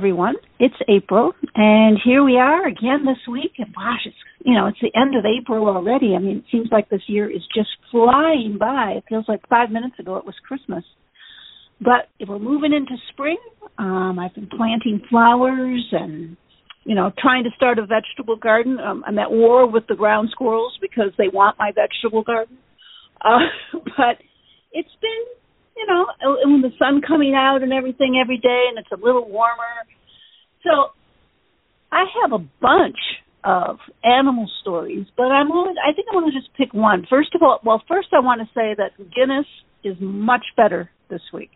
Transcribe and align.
Everyone, 0.00 0.36
it's 0.58 0.74
April, 0.88 1.34
and 1.54 1.98
here 2.02 2.24
we 2.24 2.38
are 2.38 2.66
again 2.66 3.04
this 3.04 3.18
week. 3.30 3.52
And 3.58 3.66
gosh, 3.74 4.00
it's 4.06 4.16
you 4.42 4.54
know 4.54 4.66
it's 4.66 4.78
the 4.80 4.98
end 4.98 5.14
of 5.14 5.26
April 5.26 5.68
already. 5.68 6.14
I 6.16 6.18
mean, 6.20 6.38
it 6.38 6.44
seems 6.50 6.68
like 6.72 6.88
this 6.88 7.02
year 7.06 7.30
is 7.30 7.42
just 7.54 7.68
flying 7.90 8.56
by. 8.58 8.94
It 8.96 9.04
feels 9.10 9.26
like 9.28 9.46
five 9.50 9.70
minutes 9.70 9.96
ago 9.98 10.16
it 10.16 10.24
was 10.24 10.34
Christmas. 10.48 10.84
But 11.82 12.08
if 12.18 12.30
we're 12.30 12.38
moving 12.38 12.72
into 12.72 12.94
spring, 13.12 13.36
um, 13.76 14.18
I've 14.18 14.34
been 14.34 14.48
planting 14.48 15.02
flowers 15.10 15.86
and 15.92 16.38
you 16.84 16.94
know 16.94 17.12
trying 17.18 17.44
to 17.44 17.50
start 17.54 17.78
a 17.78 17.84
vegetable 17.84 18.36
garden. 18.36 18.78
Um, 18.80 19.04
I'm 19.06 19.18
at 19.18 19.30
war 19.30 19.70
with 19.70 19.86
the 19.86 19.96
ground 19.96 20.30
squirrels 20.32 20.78
because 20.80 21.12
they 21.18 21.28
want 21.28 21.58
my 21.58 21.72
vegetable 21.74 22.22
garden. 22.22 22.56
Uh, 23.20 23.40
but 23.98 24.16
it's 24.72 24.96
been 25.02 25.39
you 25.80 25.86
know, 25.86 26.06
when 26.44 26.60
the 26.60 26.72
sun 26.78 27.00
coming 27.00 27.34
out 27.34 27.62
and 27.62 27.72
everything 27.72 28.20
every 28.20 28.36
day, 28.36 28.66
and 28.68 28.78
it's 28.78 28.92
a 28.92 29.02
little 29.02 29.26
warmer. 29.26 29.88
So 30.62 30.92
I 31.90 32.04
have 32.22 32.32
a 32.32 32.44
bunch 32.60 32.98
of 33.42 33.78
animal 34.04 34.46
stories, 34.60 35.06
but 35.16 35.32
I'm 35.32 35.50
only, 35.50 35.72
I 35.80 35.94
think 35.94 36.08
I 36.12 36.14
want 36.14 36.30
to 36.32 36.38
just 36.38 36.54
pick 36.54 36.74
one. 36.74 37.06
First 37.08 37.34
of 37.34 37.42
all, 37.42 37.60
well, 37.64 37.82
first 37.88 38.08
I 38.12 38.20
want 38.20 38.42
to 38.42 38.46
say 38.48 38.76
that 38.76 38.92
Guinness 38.98 39.46
is 39.82 39.96
much 40.00 40.44
better 40.54 40.90
this 41.08 41.22
week. 41.32 41.50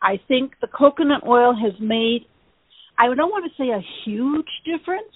I 0.00 0.18
think 0.28 0.52
the 0.62 0.68
coconut 0.68 1.26
oil 1.28 1.54
has 1.54 1.74
made, 1.78 2.24
I 2.98 3.14
don't 3.14 3.30
want 3.30 3.44
to 3.44 3.62
say 3.62 3.68
a 3.68 3.84
huge 4.04 4.48
difference, 4.64 5.12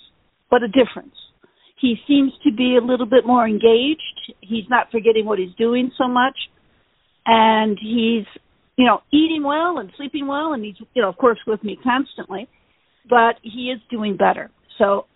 but 0.50 0.62
a 0.62 0.68
difference. 0.68 1.14
He 1.80 1.96
seems 2.06 2.32
to 2.44 2.52
be 2.52 2.76
a 2.76 2.84
little 2.84 3.06
bit 3.06 3.26
more 3.26 3.46
engaged. 3.46 4.34
He's 4.40 4.68
not 4.68 4.90
forgetting 4.92 5.24
what 5.24 5.38
he's 5.38 5.54
doing 5.56 5.90
so 5.96 6.06
much 6.06 6.36
and 7.26 7.78
he's 7.80 8.26
you 8.76 8.86
know 8.86 9.00
eating 9.12 9.42
well 9.44 9.78
and 9.78 9.90
sleeping 9.96 10.26
well 10.26 10.52
and 10.52 10.64
he's 10.64 10.74
you 10.94 11.02
know 11.02 11.08
of 11.08 11.16
course 11.16 11.38
with 11.46 11.62
me 11.62 11.78
constantly 11.82 12.48
but 13.08 13.36
he 13.42 13.72
is 13.74 13.80
doing 13.90 14.16
better. 14.16 14.50
So 14.78 15.06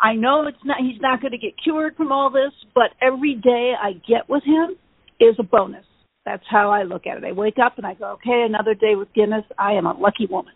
i 0.00 0.14
know 0.14 0.46
it's 0.46 0.58
not 0.64 0.78
he's 0.78 1.00
not 1.00 1.20
going 1.20 1.32
to 1.32 1.38
get 1.38 1.54
cured 1.62 1.96
from 1.96 2.12
all 2.12 2.30
this 2.30 2.52
but 2.74 2.90
every 3.00 3.34
day 3.34 3.72
i 3.80 3.92
get 3.92 4.28
with 4.28 4.44
him 4.44 4.76
is 5.20 5.36
a 5.38 5.42
bonus. 5.42 5.84
That's 6.24 6.44
how 6.50 6.70
i 6.70 6.82
look 6.82 7.06
at 7.06 7.16
it. 7.16 7.24
I 7.24 7.32
wake 7.32 7.58
up 7.64 7.78
and 7.78 7.86
i 7.86 7.94
go 7.94 8.12
okay 8.12 8.44
another 8.46 8.74
day 8.74 8.94
with 8.94 9.12
guinness. 9.14 9.44
I 9.58 9.72
am 9.72 9.86
a 9.86 9.98
lucky 9.98 10.26
woman. 10.26 10.52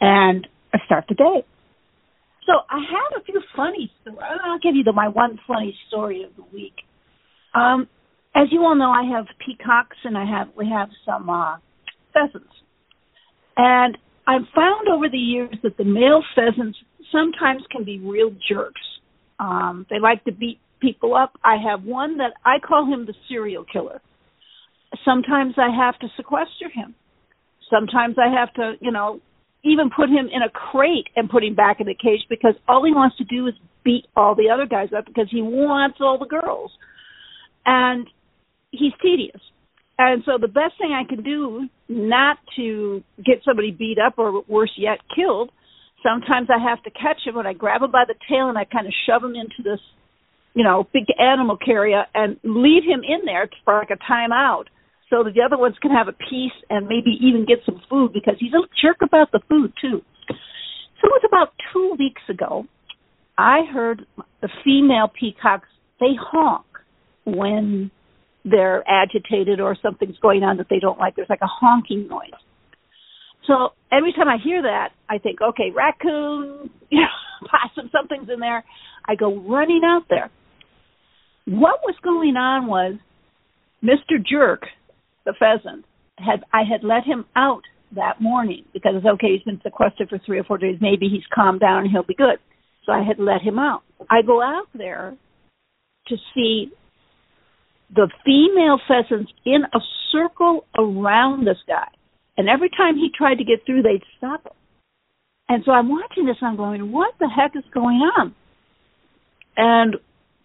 And 0.00 0.46
i 0.72 0.78
start 0.86 1.04
the 1.08 1.14
day. 1.14 1.44
So 2.46 2.52
i 2.70 2.78
have 2.78 3.20
a 3.20 3.24
few 3.24 3.40
funny 3.56 3.90
stories 4.00 4.22
i'll 4.44 4.58
give 4.58 4.76
you 4.76 4.84
the 4.84 4.92
my 4.92 5.08
one 5.08 5.38
funny 5.46 5.76
story 5.88 6.22
of 6.22 6.34
the 6.36 6.44
week. 6.52 6.74
Um 7.54 7.88
as 8.34 8.48
you 8.50 8.62
all 8.62 8.76
know, 8.76 8.90
I 8.90 9.02
have 9.16 9.26
peacocks 9.44 9.96
and 10.04 10.16
I 10.16 10.24
have 10.24 10.48
we 10.56 10.68
have 10.68 10.88
some 11.04 11.28
uh, 11.28 11.56
pheasants, 12.12 12.54
and 13.56 13.96
I've 14.26 14.46
found 14.54 14.88
over 14.88 15.08
the 15.08 15.18
years 15.18 15.54
that 15.62 15.76
the 15.76 15.84
male 15.84 16.22
pheasants 16.34 16.78
sometimes 17.10 17.62
can 17.70 17.84
be 17.84 17.98
real 17.98 18.30
jerks. 18.48 18.80
Um, 19.38 19.86
they 19.90 19.98
like 19.98 20.24
to 20.24 20.32
beat 20.32 20.60
people 20.80 21.14
up. 21.14 21.32
I 21.42 21.56
have 21.56 21.84
one 21.84 22.18
that 22.18 22.34
I 22.44 22.58
call 22.58 22.86
him 22.86 23.06
the 23.06 23.14
serial 23.28 23.64
killer. 23.64 24.00
Sometimes 25.04 25.54
I 25.56 25.74
have 25.74 25.98
to 26.00 26.08
sequester 26.16 26.68
him. 26.72 26.94
Sometimes 27.70 28.16
I 28.18 28.28
have 28.38 28.52
to, 28.54 28.74
you 28.80 28.90
know, 28.90 29.20
even 29.62 29.90
put 29.94 30.08
him 30.08 30.28
in 30.32 30.42
a 30.42 30.50
crate 30.50 31.08
and 31.16 31.28
put 31.28 31.44
him 31.44 31.54
back 31.54 31.80
in 31.80 31.86
the 31.86 31.94
cage 31.94 32.20
because 32.28 32.54
all 32.68 32.84
he 32.84 32.92
wants 32.92 33.16
to 33.18 33.24
do 33.24 33.46
is 33.46 33.54
beat 33.84 34.06
all 34.16 34.34
the 34.34 34.50
other 34.52 34.66
guys 34.66 34.88
up 34.96 35.06
because 35.06 35.28
he 35.30 35.42
wants 35.42 35.98
all 36.00 36.18
the 36.18 36.26
girls. 36.26 36.70
And 37.66 38.06
he's 38.70 38.92
tedious. 39.02 39.40
And 39.98 40.22
so 40.24 40.38
the 40.40 40.48
best 40.48 40.78
thing 40.78 40.92
I 40.92 41.06
can 41.06 41.22
do 41.22 41.68
not 41.88 42.38
to 42.56 43.02
get 43.18 43.42
somebody 43.44 43.70
beat 43.70 43.98
up 43.98 44.14
or 44.18 44.42
worse 44.48 44.72
yet 44.78 44.98
killed, 45.14 45.50
sometimes 46.02 46.48
I 46.48 46.58
have 46.58 46.82
to 46.84 46.90
catch 46.90 47.20
him 47.24 47.36
and 47.36 47.46
I 47.46 47.52
grab 47.52 47.82
him 47.82 47.90
by 47.90 48.04
the 48.08 48.14
tail 48.28 48.48
and 48.48 48.56
I 48.56 48.64
kind 48.64 48.86
of 48.86 48.94
shove 49.06 49.22
him 49.22 49.34
into 49.34 49.62
this, 49.62 49.80
you 50.54 50.64
know, 50.64 50.88
big 50.92 51.04
animal 51.18 51.58
carrier 51.58 52.04
and 52.14 52.38
leave 52.44 52.82
him 52.84 53.02
in 53.06 53.26
there 53.26 53.48
for 53.64 53.74
like 53.74 53.90
a 53.90 54.00
timeout 54.10 54.64
so 55.10 55.24
that 55.24 55.34
the 55.34 55.42
other 55.42 55.58
ones 55.58 55.74
can 55.82 55.90
have 55.90 56.08
a 56.08 56.12
piece 56.12 56.56
and 56.70 56.86
maybe 56.86 57.18
even 57.20 57.44
get 57.44 57.58
some 57.66 57.82
food 57.90 58.12
because 58.14 58.36
he's 58.38 58.54
a 58.54 58.62
jerk 58.80 58.98
about 59.02 59.32
the 59.32 59.40
food 59.48 59.72
too. 59.80 60.00
So 60.28 61.08
it 61.08 61.12
was 61.12 61.24
about 61.26 61.52
two 61.72 61.96
weeks 61.98 62.22
ago. 62.28 62.64
I 63.36 63.62
heard 63.70 64.06
the 64.40 64.48
female 64.64 65.08
peacocks 65.08 65.68
they 65.98 66.14
honk 66.18 66.64
when 67.24 67.90
they're 68.44 68.84
agitated 68.88 69.60
or 69.60 69.76
something's 69.80 70.18
going 70.18 70.42
on 70.42 70.56
that 70.58 70.66
they 70.70 70.78
don't 70.78 70.98
like. 70.98 71.16
There's 71.16 71.28
like 71.28 71.42
a 71.42 71.46
honking 71.46 72.08
noise. 72.08 72.30
So 73.46 73.70
every 73.92 74.12
time 74.12 74.28
I 74.28 74.36
hear 74.42 74.62
that, 74.62 74.90
I 75.08 75.18
think, 75.18 75.40
okay, 75.40 75.70
raccoon, 75.74 76.70
you 76.90 77.00
know, 77.00 77.48
possum, 77.48 77.90
something's 77.92 78.28
in 78.32 78.40
there. 78.40 78.64
I 79.06 79.14
go 79.14 79.40
running 79.40 79.82
out 79.84 80.04
there. 80.08 80.30
What 81.46 81.80
was 81.84 81.96
going 82.02 82.36
on 82.36 82.66
was 82.66 82.94
Mr. 83.82 84.24
Jerk, 84.24 84.62
the 85.24 85.34
pheasant, 85.38 85.84
had 86.18 86.44
I 86.52 86.62
had 86.70 86.84
let 86.84 87.04
him 87.04 87.24
out 87.34 87.62
that 87.96 88.20
morning 88.20 88.64
because 88.72 88.94
okay, 89.04 89.32
he's 89.32 89.42
been 89.42 89.60
sequestered 89.62 90.08
for 90.08 90.18
three 90.24 90.38
or 90.38 90.44
four 90.44 90.58
days, 90.58 90.76
maybe 90.80 91.08
he's 91.08 91.24
calmed 91.34 91.60
down 91.60 91.82
and 91.82 91.90
he'll 91.90 92.04
be 92.04 92.14
good. 92.14 92.38
So 92.84 92.92
I 92.92 93.02
had 93.02 93.18
let 93.18 93.42
him 93.42 93.58
out. 93.58 93.82
I 94.08 94.22
go 94.22 94.42
out 94.42 94.66
there 94.74 95.16
to 96.08 96.16
see 96.34 96.70
the 97.94 98.08
female 98.24 98.78
pheasants 98.86 99.32
in 99.44 99.62
a 99.74 99.80
circle 100.12 100.64
around 100.78 101.46
this 101.46 101.58
guy. 101.66 101.88
And 102.36 102.48
every 102.48 102.70
time 102.70 102.96
he 102.96 103.10
tried 103.16 103.36
to 103.36 103.44
get 103.44 103.66
through, 103.66 103.82
they'd 103.82 104.02
stop 104.16 104.46
him. 104.46 104.52
And 105.48 105.64
so 105.64 105.72
I'm 105.72 105.88
watching 105.88 106.26
this 106.26 106.36
and 106.40 106.50
I'm 106.50 106.56
going, 106.56 106.92
what 106.92 107.14
the 107.18 107.28
heck 107.28 107.56
is 107.56 107.68
going 107.74 107.98
on? 107.98 108.34
And 109.56 109.96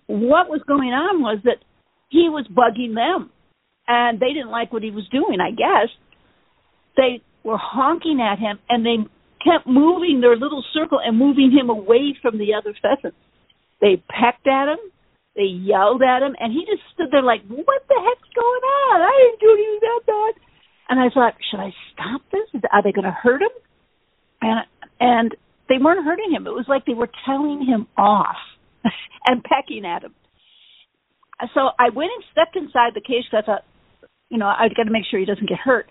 what 0.07 0.49
was 0.49 0.61
going 0.67 0.89
on 0.89 1.21
was 1.21 1.39
that 1.43 1.57
he 2.09 2.27
was 2.29 2.47
bugging 2.47 2.95
them. 2.95 3.29
And 3.87 4.19
they 4.19 4.33
didn't 4.33 4.49
like 4.49 4.73
what 4.73 4.81
he 4.81 4.89
was 4.89 5.07
doing, 5.11 5.39
I 5.39 5.51
guess. 5.51 5.89
They 6.97 7.21
were 7.43 7.59
honking 7.61 8.19
at 8.19 8.39
him 8.39 8.57
and 8.67 8.83
they 8.83 8.97
kept 9.45 9.67
moving 9.67 10.21
their 10.21 10.35
little 10.35 10.63
circle 10.73 10.99
and 11.03 11.17
moving 11.17 11.51
him 11.51 11.69
away 11.69 12.17
from 12.21 12.39
the 12.39 12.55
other 12.55 12.73
pheasants. 12.81 13.17
They 13.79 14.01
pecked 14.09 14.47
at 14.47 14.69
him, 14.69 14.79
they 15.35 15.51
yelled 15.51 16.01
at 16.01 16.23
him, 16.23 16.35
and 16.39 16.51
he 16.51 16.65
just 16.65 16.83
stood 16.93 17.11
there 17.11 17.21
like, 17.21 17.43
"What 17.47 17.83
the 17.87 17.99
heck's 17.99 18.31
going 18.33 18.63
on? 18.89 19.01
I 19.03 19.13
didn't 19.19 19.39
do 19.39 19.51
anything 19.51 19.79
that 19.81 20.01
bad." 20.07 20.33
And 20.89 20.99
I 20.99 21.09
thought, 21.09 21.33
should 21.49 21.59
I 21.59 21.73
stop 21.91 22.21
this? 22.31 22.61
Are 22.71 22.83
they 22.83 22.91
going 22.91 23.05
to 23.05 23.11
hurt 23.11 23.41
him? 23.41 23.55
And 24.41 24.65
and 24.99 25.35
they 25.67 25.77
weren't 25.81 26.05
hurting 26.05 26.31
him. 26.31 26.47
It 26.47 26.53
was 26.53 26.65
like 26.67 26.85
they 26.85 26.93
were 26.93 27.09
telling 27.25 27.65
him 27.65 27.87
off 27.97 28.37
and 29.25 29.43
pecking 29.43 29.85
at 29.85 30.03
him. 30.03 30.13
So 31.53 31.71
I 31.79 31.89
went 31.89 32.11
and 32.15 32.23
stepped 32.31 32.55
inside 32.55 32.93
the 32.93 33.01
cage 33.01 33.25
because 33.29 33.43
I 33.43 33.45
thought, 33.45 33.63
you 34.29 34.37
know, 34.37 34.47
I've 34.47 34.75
got 34.75 34.83
to 34.83 34.91
make 34.91 35.03
sure 35.09 35.19
he 35.19 35.25
doesn't 35.25 35.49
get 35.49 35.59
hurt. 35.59 35.87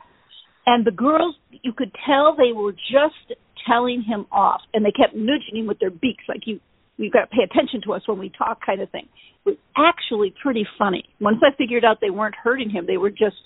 And 0.66 0.86
the 0.86 0.90
girls, 0.90 1.34
you 1.50 1.72
could 1.76 1.92
tell 2.06 2.34
they 2.34 2.52
were 2.54 2.72
just 2.72 3.38
telling 3.66 4.02
him 4.02 4.26
off, 4.32 4.62
and 4.72 4.84
they 4.84 4.92
kept 4.92 5.14
nudging 5.14 5.56
him 5.56 5.66
with 5.66 5.78
their 5.78 5.90
beaks, 5.90 6.24
like 6.28 6.46
you 6.46 6.60
you've 6.96 7.12
got 7.12 7.22
to 7.22 7.26
pay 7.26 7.42
attention 7.42 7.80
to 7.86 7.92
us 7.92 8.02
when 8.06 8.18
we 8.18 8.30
talk 8.36 8.60
kind 8.64 8.80
of 8.80 8.90
thing. 8.90 9.08
It 9.46 9.50
was 9.50 9.56
actually 9.76 10.34
pretty 10.42 10.66
funny. 10.78 11.04
Once 11.20 11.38
i 11.42 11.54
figured 11.56 11.84
out 11.84 11.98
they 12.00 12.10
weren't 12.10 12.34
hurting 12.34 12.70
him 12.70 12.86
they 12.86 12.96
were 12.96 13.10
just 13.10 13.36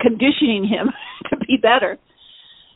conditioning 0.00 0.64
him 0.64 0.90
to 1.30 1.36
be 1.46 1.56
better. 1.60 1.98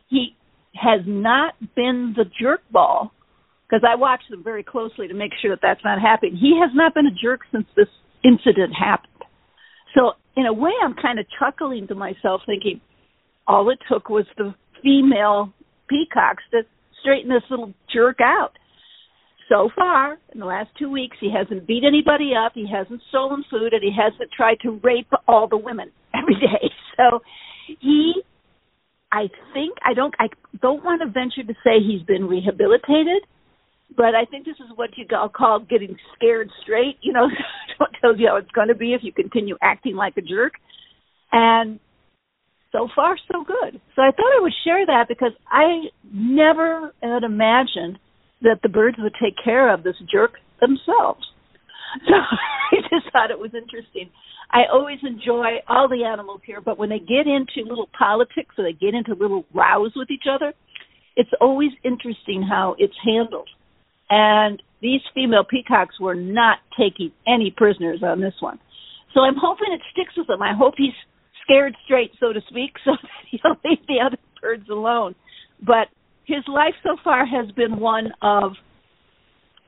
He 0.08 0.36
has 0.74 1.00
not 1.06 1.54
been 1.74 2.14
the 2.16 2.24
jerk 2.40 2.60
ball 2.70 3.12
because 3.68 3.84
i 3.88 3.94
watch 3.94 4.22
them 4.30 4.42
very 4.42 4.62
closely 4.62 5.08
to 5.08 5.14
make 5.14 5.32
sure 5.40 5.50
that 5.50 5.60
that's 5.62 5.84
not 5.84 6.00
happening. 6.00 6.36
He 6.36 6.58
has 6.60 6.70
not 6.74 6.94
been 6.94 7.06
a 7.06 7.14
jerk 7.22 7.40
since 7.52 7.66
this 7.76 7.88
incident 8.24 8.72
happened. 8.78 9.24
So 9.94 10.12
in 10.36 10.46
a 10.46 10.52
way 10.52 10.72
i'm 10.82 10.94
kind 10.94 11.18
of 11.18 11.26
chuckling 11.38 11.88
to 11.88 11.94
myself 11.94 12.42
thinking 12.46 12.80
all 13.46 13.68
it 13.70 13.78
took 13.90 14.08
was 14.08 14.26
the 14.38 14.54
female 14.82 15.52
peacocks 15.88 16.44
to 16.52 16.62
straighten 17.00 17.30
this 17.30 17.42
little 17.50 17.72
jerk 17.92 18.18
out 18.22 18.52
so 19.50 19.68
far 19.76 20.16
in 20.32 20.40
the 20.40 20.46
last 20.46 20.70
two 20.78 20.90
weeks 20.90 21.16
he 21.20 21.30
hasn't 21.30 21.66
beat 21.66 21.82
anybody 21.84 22.32
up. 22.34 22.52
He 22.54 22.66
hasn't 22.70 23.02
stolen 23.08 23.44
food 23.50 23.72
and 23.72 23.82
he 23.82 23.90
hasn't 23.90 24.30
tried 24.30 24.60
to 24.62 24.80
rape 24.82 25.10
all 25.26 25.48
the 25.48 25.56
women 25.58 25.90
every 26.14 26.36
day. 26.36 26.70
So 26.96 27.20
he 27.80 28.22
i 29.12 29.28
think 29.52 29.76
i 29.84 29.94
don't 29.94 30.14
i 30.18 30.26
don't 30.60 30.84
want 30.84 31.00
to 31.02 31.06
venture 31.06 31.42
to 31.42 31.54
say 31.64 31.78
he's 31.80 32.02
been 32.02 32.26
rehabilitated 32.26 33.22
but 33.96 34.14
i 34.14 34.24
think 34.24 34.44
this 34.44 34.56
is 34.56 34.76
what 34.76 34.90
you 34.96 35.04
call 35.06 35.60
getting 35.60 35.96
scared 36.14 36.50
straight. 36.62 36.96
You 37.00 37.12
know 37.12 37.28
don't 37.78 37.92
tell 38.00 38.16
you 38.16 38.28
how 38.28 38.36
it's 38.36 38.50
going 38.52 38.68
to 38.68 38.74
be 38.74 38.94
if 38.94 39.02
you 39.02 39.12
continue 39.12 39.56
acting 39.62 39.96
like 39.96 40.16
a 40.16 40.22
jerk. 40.22 40.54
And 41.32 41.78
so 42.72 42.88
far 42.94 43.16
so 43.30 43.44
good. 43.44 43.80
So 43.96 44.02
i 44.02 44.10
thought 44.10 44.36
i 44.36 44.40
would 44.40 44.54
share 44.64 44.86
that 44.86 45.06
because 45.08 45.32
i 45.48 45.82
never 46.12 46.92
had 47.02 47.24
imagined 47.24 47.98
that 48.42 48.60
the 48.62 48.68
birds 48.68 48.96
would 48.98 49.14
take 49.22 49.34
care 49.42 49.72
of 49.72 49.82
this 49.82 49.96
jerk 50.10 50.34
themselves. 50.60 51.26
So 52.06 52.14
I 52.14 52.82
just 52.88 53.12
thought 53.12 53.32
it 53.32 53.38
was 53.40 53.50
interesting. 53.52 54.10
I 54.52 54.62
always 54.72 54.98
enjoy 55.02 55.58
all 55.68 55.88
the 55.88 56.04
animals 56.04 56.40
here, 56.46 56.60
but 56.60 56.78
when 56.78 56.88
they 56.88 57.00
get 57.00 57.26
into 57.26 57.68
little 57.68 57.88
politics 57.98 58.54
or 58.56 58.62
they 58.62 58.72
get 58.72 58.94
into 58.94 59.14
little 59.14 59.44
rows 59.52 59.90
with 59.96 60.08
each 60.08 60.30
other, 60.30 60.54
it's 61.16 61.30
always 61.40 61.70
interesting 61.82 62.46
how 62.48 62.76
it's 62.78 62.94
handled. 63.04 63.48
And 64.08 64.62
these 64.80 65.00
female 65.14 65.44
peacocks 65.48 65.98
were 66.00 66.14
not 66.14 66.58
taking 66.78 67.12
any 67.26 67.52
prisoners 67.56 68.02
on 68.02 68.20
this 68.20 68.34
one. 68.40 68.58
So 69.14 69.20
I'm 69.20 69.36
hoping 69.36 69.72
it 69.72 69.80
sticks 69.92 70.16
with 70.16 70.28
him. 70.28 70.42
I 70.42 70.54
hope 70.56 70.74
he's 70.76 70.94
scared 71.42 71.76
straight, 71.84 72.12
so 72.18 72.32
to 72.32 72.40
speak, 72.48 72.74
so 72.84 72.92
that 72.92 73.10
he'll 73.30 73.56
leave 73.64 73.86
the 73.86 73.98
other 74.04 74.18
birds 74.40 74.68
alone. 74.68 75.14
But 75.60 75.88
his 76.30 76.46
life 76.46 76.74
so 76.82 76.96
far 77.02 77.26
has 77.26 77.50
been 77.52 77.80
one 77.80 78.12
of 78.22 78.52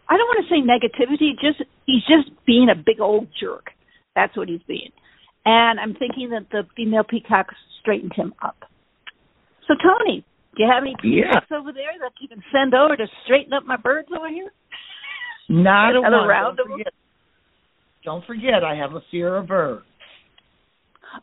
I 0.09 0.17
don't 0.17 0.29
want 0.29 0.47
to 0.47 0.51
say 0.53 0.61
negativity, 0.61 1.33
just 1.41 1.63
he's 1.87 2.03
just 2.07 2.31
being 2.47 2.69
a 2.71 2.77
big 2.77 3.01
old 3.01 3.29
jerk. 3.41 3.71
That's 4.15 4.37
what 4.37 4.49
he's 4.49 4.63
being. 4.69 4.93
And 5.45 5.81
I'm 5.81 5.95
thinking 5.95 6.31
that 6.31 6.47
the 6.51 6.63
female 6.77 7.05
peacocks 7.09 7.55
straightened 7.81 8.13
him 8.15 8.35
up. 8.43 8.57
So 9.67 9.75
Tony, 9.75 10.25
do 10.55 10.63
you 10.63 10.69
have 10.71 10.83
any 10.83 10.95
peacocks 11.01 11.47
yeah. 11.51 11.59
over 11.59 11.73
there 11.73 11.97
that 12.01 12.13
you 12.21 12.29
can 12.29 12.43
send 12.53 12.75
over 12.75 12.97
to 12.97 13.07
straighten 13.25 13.53
up 13.53 13.65
my 13.65 13.77
birds 13.77 14.09
over 14.17 14.29
here? 14.29 14.53
Not 15.49 15.97
a 15.97 16.01
one. 16.01 16.57
Don't 16.57 16.71
forget, 16.71 16.93
don't 18.05 18.25
forget, 18.27 18.63
I 18.65 18.77
have 18.77 18.93
a 18.93 19.01
fear 19.11 19.37
of 19.37 19.49
birds. 19.49 19.85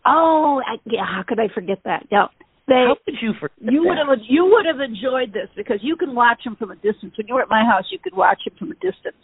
Oh, 0.06 0.62
I, 0.66 0.78
yeah. 0.86 1.06
How 1.06 1.24
could 1.28 1.40
I 1.40 1.48
forget 1.54 1.80
that? 1.86 2.08
Yeah. 2.12 2.28
They, 2.70 2.86
How 2.86 2.96
could 3.04 3.18
you 3.20 3.34
forget 3.42 3.58
You 3.74 3.82
would 3.86 3.98
have 3.98 4.20
you 4.30 4.46
would 4.46 4.66
have 4.70 4.80
enjoyed 4.80 5.34
this 5.34 5.50
because 5.58 5.80
you 5.82 5.96
can 5.96 6.14
watch 6.14 6.46
him 6.46 6.56
from 6.56 6.70
a 6.70 6.76
distance. 6.76 7.18
When 7.18 7.28
you 7.28 7.34
were 7.34 7.42
at 7.42 7.50
my 7.50 7.66
house, 7.66 7.86
you 7.92 7.98
could 7.98 8.16
watch 8.16 8.40
him 8.46 8.54
from 8.60 8.72
a 8.72 8.76
distance. 8.76 9.18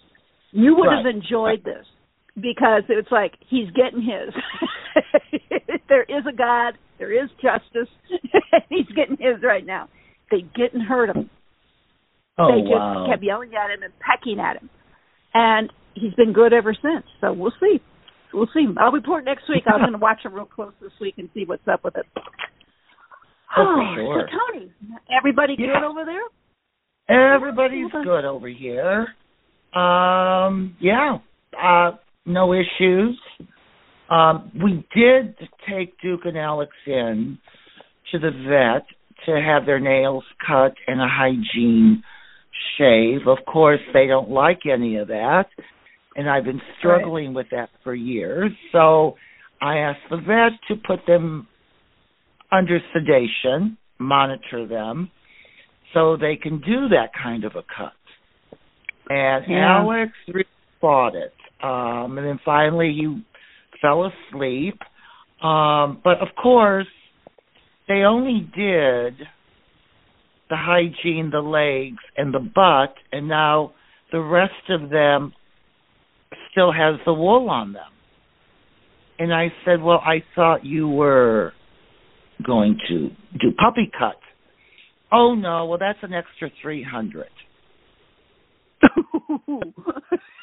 You 0.52 0.76
would 0.76 0.88
right. 0.88 1.06
have 1.06 1.06
enjoyed 1.06 1.64
this 1.64 1.86
because 2.36 2.84
it's 2.90 3.12
like 3.12 3.34
he's 3.48 3.70
getting 3.72 4.02
his. 4.02 4.34
there 5.90 6.04
is 6.04 6.26
a 6.28 6.36
God, 6.36 6.74
there 6.98 7.14
is 7.14 7.30
justice. 7.38 7.92
he's 8.70 8.90
getting 8.96 9.18
his 9.20 9.44
right 9.44 9.66
now. 9.66 9.90
They 10.32 10.42
didn't 10.56 10.82
hurt 10.82 11.16
him. 11.16 11.30
Oh, 12.38 12.50
they 12.52 12.62
just 12.62 12.74
wow. 12.74 13.06
kept 13.10 13.24
yelling 13.24 13.52
at 13.54 13.72
him 13.72 13.84
and 13.84 13.94
pecking 14.02 14.40
at 14.40 14.58
him, 14.58 14.70
and 15.34 15.72
he's 15.94 16.14
been 16.14 16.34
good 16.34 16.52
ever 16.52 16.74
since. 16.74 17.06
So 17.22 17.32
we'll 17.32 17.54
see. 17.62 17.80
We'll 18.34 18.50
see. 18.54 18.66
I'll 18.78 18.92
report 18.92 19.24
next 19.24 19.48
week. 19.48 19.64
I'm 19.68 19.80
going 19.86 19.94
to 19.94 19.98
watch 19.98 20.20
him 20.26 20.34
real 20.34 20.46
close 20.46 20.74
this 20.82 20.92
week 21.00 21.16
and 21.18 21.30
see 21.34 21.46
what's 21.46 21.68
up 21.72 21.84
with 21.84 21.96
it. 21.96 22.06
Oh, 23.58 23.94
sure. 23.96 24.28
So 24.30 24.38
Tony, 24.54 24.72
everybody 25.16 25.56
yeah. 25.58 25.68
good 25.68 25.84
over 25.86 26.06
there? 26.06 27.36
Everybody's 27.36 27.92
good 27.92 28.26
over 28.26 28.48
here. 28.48 29.08
Um, 29.80 30.76
yeah, 30.80 31.18
uh, 31.62 31.92
no 32.26 32.54
issues. 32.54 33.20
Um, 34.10 34.52
we 34.64 34.86
did 34.96 35.36
take 35.70 36.00
Duke 36.02 36.22
and 36.26 36.38
Alex 36.38 36.72
in 36.88 37.38
to 38.12 38.20
the 38.20 38.32
vet 38.48 38.86
to 39.26 39.42
have 39.42 39.66
their 39.66 39.80
nails 39.80 40.24
cut 40.46 40.74
and 40.88 41.02
a 41.02 41.08
hygiene 41.08 42.04
shave. 42.78 43.28
Of 43.28 43.40
course, 43.46 43.80
they 43.94 44.08
don't 44.08 44.30
like 44.30 44.62
any 44.72 44.98
of 44.98 45.08
that, 45.10 45.46
and 46.16 46.30
I've 46.30 46.46
been 46.46 46.62
struggling 46.80 47.28
right. 47.28 47.36
with 47.36 47.48
that 47.52 47.70
for 47.84 47.94
years. 47.94 48.52
So 48.72 49.16
I 49.62 49.78
asked 49.78 50.00
the 50.10 50.18
vet 50.18 50.60
to 50.70 50.76
put 50.88 51.06
them 51.08 51.48
under 52.52 52.80
sedation, 52.94 53.78
monitor 54.00 54.68
them, 54.68 55.12
so 55.94 56.18
they 56.18 56.36
can 56.36 56.60
do 56.60 56.90
that 56.90 57.10
kind 57.22 57.44
of 57.44 57.54
a 57.56 57.64
cut. 57.64 57.94
And 59.10 59.46
yeah. 59.48 59.80
Alex 59.80 60.12
fought 60.82 61.16
it. 61.16 61.34
Um, 61.64 62.18
and 62.18 62.28
then 62.28 62.40
finally 62.44 62.94
he 62.94 63.24
fell 63.82 64.06
asleep. 64.06 64.80
Um, 65.42 66.02
but 66.04 66.20
of 66.22 66.30
course, 66.42 66.88
they 67.88 68.02
only 68.02 68.42
did 68.56 69.18
the 70.50 70.56
hygiene, 70.58 71.30
the 71.32 71.40
legs, 71.40 72.02
and 72.18 72.34
the 72.34 72.40
butt, 72.40 72.96
and 73.12 73.28
now 73.28 73.74
the 74.12 74.20
rest 74.20 74.70
of 74.70 74.90
them 74.90 75.34
still 76.52 76.72
has 76.72 77.00
the 77.06 77.14
wool 77.14 77.50
on 77.50 77.74
them. 77.74 77.84
And 79.18 79.34
I 79.34 79.48
said, 79.64 79.82
Well, 79.82 80.02
I 80.06 80.24
thought 80.36 80.66
you 80.66 80.88
were 80.88 81.54
going 82.44 82.78
to 82.90 83.10
do 83.40 83.52
puppy 83.58 83.92
cut. 83.98 84.20
Oh 85.12 85.36
no, 85.36 85.66
well 85.66 85.78
that's 85.80 86.00
an 86.02 86.14
extra 86.14 86.50
three 86.62 86.84
hundred. 86.84 87.30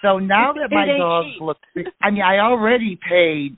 so 0.02 0.18
now 0.18 0.52
that 0.52 0.68
my 0.70 0.86
dogs 0.98 1.36
look, 1.40 1.58
I 2.00 2.10
mean, 2.10 2.22
I 2.22 2.38
already 2.38 2.98
paid 3.08 3.56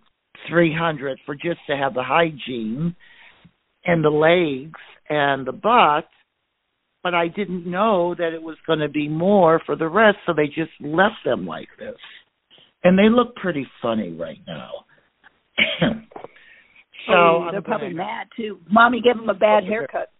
three 0.49 0.75
hundred 0.75 1.19
for 1.25 1.35
just 1.35 1.61
to 1.69 1.77
have 1.77 1.95
the 1.95 2.03
hygiene 2.03 2.97
and 3.85 4.05
the 4.05 4.11
legs 4.11 4.81
and 5.09 5.47
the 5.47 5.53
butt, 5.53 6.09
but 7.03 7.15
I 7.15 7.29
didn't 7.29 7.71
know 7.71 8.15
that 8.17 8.33
it 8.33 8.43
was 8.43 8.57
going 8.67 8.79
to 8.81 8.89
be 8.89 9.09
more 9.09 9.61
for 9.67 9.77
the 9.77 9.89
rest, 9.89 10.19
so 10.27 10.33
they 10.35 10.47
just 10.47 10.73
left 10.81 11.17
them 11.25 11.47
like 11.47 11.69
this, 11.79 11.97
and 12.83 12.99
they 12.99 13.09
look 13.11 13.37
pretty 13.37 13.67
funny 13.83 14.13
right 14.13 14.41
now. 14.47 14.71
so 17.07 17.13
oh, 17.13 17.49
they're 17.51 17.63
probably 17.63 17.93
mad 17.93 18.29
too. 18.37 18.59
Mommy 18.71 19.01
gave 19.01 19.17
them 19.17 19.29
a 19.29 19.35
bad 19.35 19.65
haircut. 19.65 20.11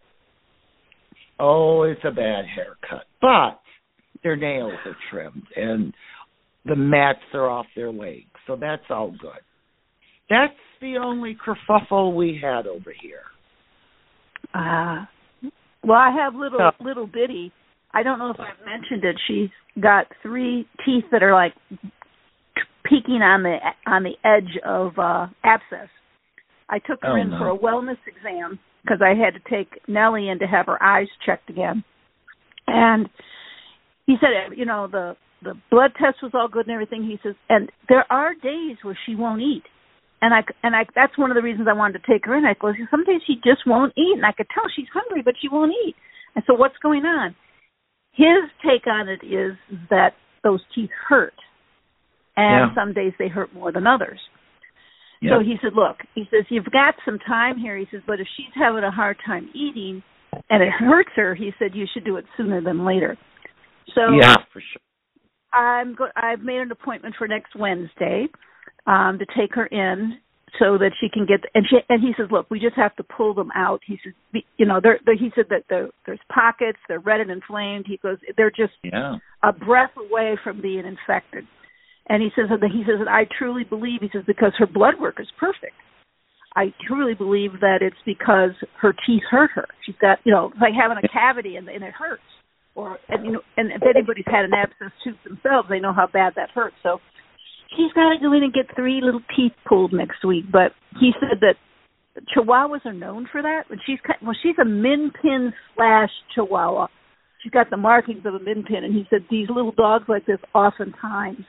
Oh, 1.39 1.83
it's 1.83 2.01
a 2.03 2.11
bad 2.11 2.45
haircut, 2.45 3.05
but 3.21 3.59
their 4.23 4.35
nails 4.35 4.73
are 4.85 4.95
trimmed 5.11 5.47
and 5.55 5.93
the 6.65 6.75
mats 6.75 7.19
are 7.33 7.49
off 7.49 7.67
their 7.75 7.91
legs, 7.91 8.25
so 8.47 8.55
that's 8.55 8.83
all 8.89 9.11
good. 9.11 9.41
That's 10.29 10.53
the 10.81 10.97
only 10.97 11.35
kerfuffle 11.35 12.15
we 12.15 12.39
had 12.41 12.65
over 12.65 12.93
here. 12.99 13.21
Ah, 14.53 15.03
uh, 15.03 15.49
well, 15.83 15.97
I 15.97 16.11
have 16.11 16.33
little 16.33 16.71
so, 16.77 16.83
little 16.83 17.05
bitty. 17.05 17.51
I 17.93 18.03
don't 18.03 18.17
know 18.17 18.31
if 18.31 18.39
I've 18.39 18.65
mentioned 18.65 19.03
it. 19.03 19.15
She's 19.27 19.49
got 19.81 20.07
three 20.23 20.67
teeth 20.83 21.05
that 21.11 21.21
are 21.21 21.33
like 21.33 21.53
peeking 22.83 23.21
on 23.21 23.43
the 23.43 23.57
on 23.85 24.03
the 24.03 24.15
edge 24.23 24.57
of 24.65 24.97
uh 24.97 25.27
abscess. 25.43 25.89
I 26.69 26.79
took 26.79 27.01
her 27.01 27.17
oh, 27.17 27.21
in 27.21 27.29
no. 27.29 27.37
for 27.37 27.49
a 27.49 27.57
wellness 27.57 27.97
exam 28.07 28.59
because 28.83 28.99
I 29.01 29.09
had 29.09 29.33
to 29.33 29.49
take 29.49 29.79
Nellie 29.87 30.29
in 30.29 30.39
to 30.39 30.45
have 30.45 30.67
her 30.67 30.81
eyes 30.81 31.07
checked 31.25 31.49
again. 31.49 31.83
And 32.67 33.09
he 34.05 34.15
said, 34.19 34.57
you 34.57 34.65
know, 34.65 34.87
the 34.91 35.15
the 35.43 35.53
blood 35.69 35.91
test 35.99 36.23
was 36.23 36.31
all 36.33 36.47
good 36.47 36.65
and 36.67 36.73
everything. 36.73 37.03
He 37.03 37.19
says, 37.21 37.35
and 37.49 37.71
there 37.87 38.05
are 38.11 38.33
days 38.33 38.77
where 38.81 38.97
she 39.05 39.15
won't 39.15 39.41
eat. 39.41 39.63
And 40.21 40.33
I 40.33 40.41
and 40.63 40.75
I 40.75 40.85
that's 40.95 41.17
one 41.17 41.29
of 41.29 41.35
the 41.35 41.43
reasons 41.43 41.67
I 41.69 41.73
wanted 41.73 41.99
to 41.99 42.11
take 42.11 42.25
her 42.25 42.35
in. 42.35 42.45
I 42.45 42.55
go, 42.59 42.71
some 42.89 43.03
days 43.03 43.21
she 43.27 43.35
just 43.35 43.67
won't 43.67 43.93
eat, 43.97 44.15
and 44.15 44.25
I 44.25 44.31
could 44.31 44.47
tell 44.53 44.63
she's 44.75 44.87
hungry, 44.93 45.21
but 45.23 45.35
she 45.41 45.49
won't 45.49 45.73
eat. 45.85 45.95
And 46.35 46.43
so 46.47 46.55
what's 46.55 46.77
going 46.81 47.05
on? 47.05 47.35
His 48.13 48.49
take 48.63 48.87
on 48.87 49.09
it 49.09 49.23
is 49.25 49.55
that 49.89 50.13
those 50.43 50.61
teeth 50.73 50.89
hurt, 51.09 51.33
and 52.37 52.71
yeah. 52.71 52.75
some 52.75 52.93
days 52.93 53.13
they 53.19 53.27
hurt 53.27 53.53
more 53.53 53.71
than 53.71 53.85
others. 53.85 54.19
Yep. 55.25 55.33
So 55.33 55.43
he 55.43 55.55
said, 55.61 55.73
look, 55.75 55.97
he 56.13 56.25
says, 56.29 56.45
you've 56.49 56.65
got 56.65 56.95
some 57.03 57.17
time 57.19 57.57
here. 57.57 57.77
He 57.77 57.87
says, 57.91 58.01
but 58.05 58.19
if 58.19 58.27
she's 58.37 58.53
having 58.53 58.83
a 58.83 58.91
hard 58.91 59.17
time 59.25 59.49
eating 59.55 60.03
and 60.49 60.61
it 60.61 60.69
hurts 60.71 61.09
her, 61.15 61.33
he 61.33 61.51
said, 61.57 61.71
you 61.73 61.85
should 61.93 62.05
do 62.05 62.17
it 62.17 62.25
sooner 62.37 62.61
than 62.61 62.85
later. 62.85 63.17
So 63.95 64.01
yeah, 64.19 64.35
for 64.53 64.61
sure. 64.61 64.81
I'm 65.53 65.95
go- 65.95 66.11
I've 66.15 66.41
made 66.41 66.59
an 66.59 66.71
appointment 66.71 67.15
for 67.17 67.27
next 67.27 67.55
Wednesday 67.55 68.27
um, 68.85 69.17
to 69.19 69.25
take 69.37 69.55
her 69.55 69.65
in 69.65 70.19
so 70.59 70.77
that 70.77 70.91
she 70.99 71.09
can 71.09 71.25
get 71.25 71.41
and 71.53 71.65
she 71.69 71.77
and 71.89 72.01
he 72.01 72.13
says, 72.17 72.27
look, 72.31 72.49
we 72.49 72.59
just 72.59 72.75
have 72.75 72.95
to 72.97 73.03
pull 73.03 73.33
them 73.33 73.49
out. 73.55 73.81
He 73.85 73.97
says, 74.03 74.43
you 74.57 74.65
know, 74.65 74.79
they're, 74.81 74.99
they're 75.05 75.17
he 75.17 75.31
said 75.35 75.45
that 75.49 75.63
they're, 75.69 75.89
there's 76.05 76.19
pockets, 76.33 76.79
they're 76.87 76.99
red 76.99 77.19
and 77.21 77.31
inflamed. 77.31 77.85
He 77.87 77.97
goes, 77.97 78.17
they're 78.37 78.51
just 78.51 78.73
yeah. 78.83 79.17
a 79.43 79.51
breath 79.51 79.91
away 79.97 80.37
from 80.43 80.61
being 80.61 80.85
infected. 80.85 81.45
And 82.07 82.21
he 82.21 82.29
says 82.35 82.49
that 82.49 82.71
he 82.71 82.83
says 82.85 82.99
that 82.99 83.09
I 83.09 83.25
truly 83.37 83.63
believe 83.63 84.01
he 84.01 84.09
says 84.13 84.23
because 84.27 84.53
her 84.57 84.67
blood 84.67 84.95
work 84.99 85.17
is 85.19 85.27
perfect. 85.39 85.73
I 86.55 86.73
truly 86.87 87.15
believe 87.15 87.59
that 87.61 87.79
it's 87.81 87.99
because 88.05 88.51
her 88.79 88.93
teeth 89.05 89.23
hurt 89.29 89.51
her. 89.55 89.67
She's 89.85 89.95
got 89.99 90.19
you 90.23 90.31
know 90.31 90.51
like 90.61 90.73
having 90.73 90.97
a 90.97 91.07
cavity 91.07 91.55
and, 91.55 91.67
and 91.67 91.83
it 91.83 91.93
hurts. 91.93 92.23
Or 92.75 92.99
and 93.09 93.25
you 93.25 93.31
know 93.33 93.41
and 93.57 93.71
if 93.71 93.81
anybody's 93.83 94.25
had 94.27 94.45
an 94.45 94.53
abscess 94.53 94.93
tooth 95.03 95.17
themselves, 95.23 95.67
they 95.69 95.79
know 95.79 95.93
how 95.93 96.07
bad 96.07 96.33
that 96.35 96.51
hurts. 96.53 96.75
So 96.83 96.99
she's 97.71 97.91
got 97.93 98.13
to 98.13 98.21
go 98.21 98.33
in 98.33 98.43
and 98.43 98.53
get 98.53 98.75
three 98.75 99.01
little 99.01 99.23
teeth 99.35 99.53
pulled 99.67 99.93
next 99.93 100.23
week. 100.23 100.45
But 100.51 100.71
he 100.99 101.11
said 101.19 101.41
that 101.41 101.55
Chihuahuas 102.35 102.85
are 102.85 102.93
known 102.93 103.27
for 103.31 103.41
that. 103.41 103.63
When 103.67 103.79
she's 103.85 103.99
well, 104.21 104.35
she's 104.41 104.55
a 104.61 104.65
min 104.65 105.11
pin 105.21 105.53
slash 105.75 106.09
Chihuahua. 106.33 106.87
She's 107.41 107.51
got 107.51 107.69
the 107.69 107.77
markings 107.77 108.25
of 108.25 108.33
a 108.33 108.39
min 108.39 108.63
pin, 108.63 108.83
and 108.83 108.93
he 108.93 109.05
said 109.09 109.25
these 109.29 109.49
little 109.49 109.73
dogs 109.73 110.05
like 110.07 110.25
this 110.25 110.39
oftentimes 110.53 111.45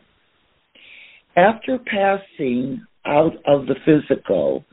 After 1.36 1.78
passing 1.78 2.84
out 3.06 3.34
of 3.46 3.66
the 3.66 3.76
physical, 3.84 4.64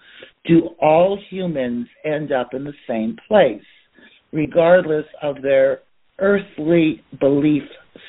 do 0.46 0.70
all 0.82 1.20
humans 1.29 1.88
end 2.06 2.32
up 2.32 2.53
in 2.53 2.63
the 2.63 2.74
same 2.88 3.18
place, 3.27 3.62
regardless 4.32 5.06
of 5.22 5.41
their 5.41 5.79
earthly 6.20 7.03
belief 7.20 7.63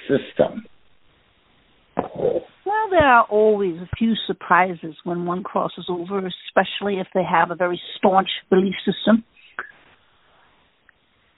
system? 0.09 0.65
There 2.91 2.99
are 3.07 3.25
always 3.31 3.77
a 3.77 3.89
few 3.97 4.15
surprises 4.27 4.97
when 5.05 5.25
one 5.25 5.45
crosses 5.45 5.87
over, 5.89 6.19
especially 6.19 6.97
if 6.99 7.07
they 7.15 7.23
have 7.23 7.51
a 7.51 7.55
very 7.55 7.81
staunch 7.97 8.29
belief 8.51 8.75
system. 8.85 9.25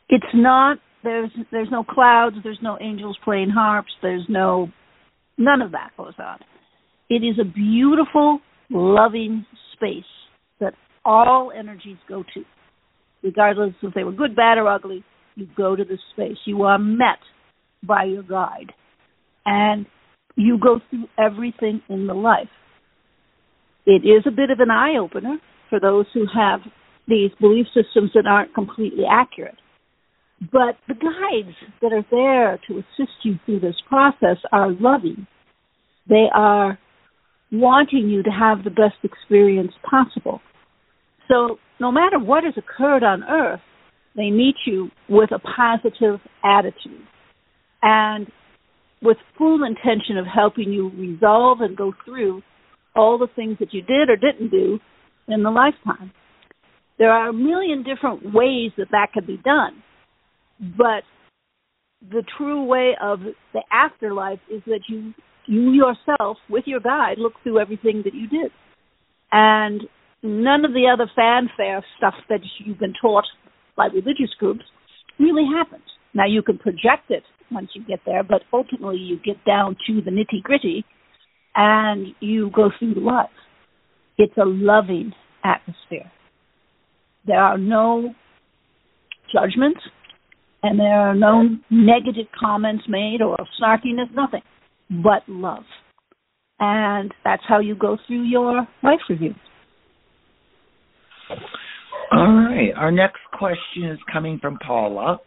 It's 0.08 0.24
not 0.34 0.78
there's 1.04 1.30
there's 1.50 1.68
no 1.70 1.84
clouds, 1.84 2.36
there's 2.42 2.58
no 2.62 2.78
angels 2.80 3.18
playing 3.24 3.50
harps, 3.50 3.92
there's 4.02 4.24
no 4.28 4.68
none 5.36 5.60
of 5.62 5.72
that 5.72 5.90
goes 5.96 6.14
on. 6.18 6.38
It 7.10 7.24
is 7.24 7.38
a 7.40 7.44
beautiful, 7.44 8.40
loving 8.70 9.44
space 9.74 10.04
that 10.60 10.74
all 11.04 11.52
energies 11.56 11.98
go 12.08 12.22
to. 12.34 12.44
Regardless 13.22 13.74
if 13.82 13.94
they 13.94 14.04
were 14.04 14.12
good, 14.12 14.34
bad, 14.34 14.58
or 14.58 14.68
ugly, 14.68 15.04
you 15.34 15.46
go 15.56 15.76
to 15.76 15.84
this 15.84 16.00
space. 16.12 16.38
You 16.46 16.62
are 16.62 16.78
met 16.78 17.18
by 17.86 18.04
your 18.04 18.22
guide. 18.22 18.72
And 19.44 19.86
you 20.36 20.58
go 20.58 20.80
through 20.90 21.06
everything 21.18 21.82
in 21.88 22.06
the 22.06 22.14
life. 22.14 22.48
It 23.84 24.04
is 24.06 24.24
a 24.26 24.30
bit 24.30 24.50
of 24.50 24.60
an 24.60 24.70
eye 24.70 24.96
opener 25.00 25.38
for 25.68 25.80
those 25.80 26.06
who 26.14 26.24
have 26.34 26.60
these 27.08 27.30
belief 27.40 27.66
systems 27.74 28.10
that 28.14 28.26
aren't 28.26 28.54
completely 28.54 29.04
accurate. 29.10 29.56
But 30.40 30.76
the 30.88 30.94
guides 30.94 31.56
that 31.80 31.92
are 31.92 32.04
there 32.10 32.58
to 32.68 32.78
assist 32.78 33.12
you 33.22 33.38
through 33.44 33.60
this 33.60 33.76
process 33.88 34.38
are 34.50 34.72
loving. 34.72 35.26
They 36.08 36.26
are 36.34 36.78
wanting 37.52 38.08
you 38.08 38.22
to 38.22 38.30
have 38.30 38.64
the 38.64 38.70
best 38.70 38.96
experience 39.04 39.72
possible. 39.88 40.40
So, 41.28 41.58
no 41.78 41.92
matter 41.92 42.18
what 42.18 42.44
has 42.44 42.54
occurred 42.56 43.04
on 43.04 43.22
earth, 43.24 43.60
they 44.16 44.30
meet 44.30 44.56
you 44.66 44.90
with 45.08 45.30
a 45.32 45.38
positive 45.38 46.20
attitude 46.44 47.06
and 47.82 48.26
with 49.02 49.16
full 49.36 49.64
intention 49.64 50.16
of 50.16 50.26
helping 50.26 50.72
you 50.72 50.90
resolve 50.96 51.60
and 51.60 51.76
go 51.76 51.92
through 52.04 52.42
all 52.94 53.18
the 53.18 53.28
things 53.34 53.56
that 53.58 53.72
you 53.72 53.82
did 53.82 54.08
or 54.08 54.16
didn't 54.16 54.50
do 54.50 54.78
in 55.28 55.42
the 55.42 55.50
lifetime. 55.50 56.12
There 56.98 57.10
are 57.10 57.30
a 57.30 57.32
million 57.32 57.82
different 57.82 58.32
ways 58.32 58.70
that 58.76 58.88
that 58.92 59.08
could 59.12 59.26
be 59.26 59.38
done, 59.38 59.82
but 60.60 61.02
the 62.10 62.22
true 62.36 62.64
way 62.64 62.92
of 63.00 63.20
the 63.52 63.62
afterlife 63.70 64.40
is 64.50 64.62
that 64.66 64.80
you 64.88 65.14
you 65.46 65.72
yourself 65.72 66.36
with 66.48 66.64
your 66.66 66.80
guide 66.80 67.18
look 67.18 67.34
through 67.42 67.58
everything 67.60 68.02
that 68.04 68.14
you 68.14 68.28
did 68.28 68.50
and 69.32 69.82
none 70.22 70.64
of 70.64 70.72
the 70.72 70.86
other 70.92 71.10
fanfare 71.16 71.84
stuff 71.96 72.14
that 72.28 72.40
you've 72.58 72.78
been 72.78 72.94
taught 73.00 73.24
by 73.76 73.86
religious 73.86 74.32
groups 74.38 74.62
really 75.18 75.44
happens 75.44 75.82
now 76.14 76.26
you 76.26 76.42
can 76.42 76.58
project 76.58 77.10
it 77.10 77.22
once 77.52 77.70
you 77.74 77.84
get 77.84 78.00
there, 78.06 78.22
but 78.22 78.42
ultimately 78.52 78.98
you 78.98 79.18
get 79.24 79.44
down 79.44 79.76
to 79.86 80.00
the 80.00 80.10
nitty 80.10 80.42
gritty 80.42 80.84
and 81.54 82.08
you 82.20 82.50
go 82.54 82.70
through 82.78 82.94
life. 82.94 83.28
It's 84.18 84.36
a 84.36 84.44
loving 84.44 85.12
atmosphere. 85.44 86.10
There 87.26 87.40
are 87.40 87.58
no 87.58 88.14
judgments 89.32 89.80
and 90.62 90.78
there 90.78 91.00
are 91.00 91.14
no 91.14 91.48
negative 91.70 92.26
comments 92.38 92.84
made 92.88 93.20
or 93.20 93.36
snarkiness, 93.60 94.14
nothing 94.14 94.42
but 94.90 95.22
love. 95.28 95.64
And 96.60 97.12
that's 97.24 97.42
how 97.48 97.58
you 97.58 97.74
go 97.74 97.98
through 98.06 98.22
your 98.22 98.66
life 98.82 99.00
review. 99.08 99.34
All 102.12 102.26
right. 102.26 102.70
Our 102.76 102.92
next 102.92 103.20
question 103.32 103.84
is 103.90 103.98
coming 104.12 104.38
from 104.40 104.58
Paula. 104.64 105.18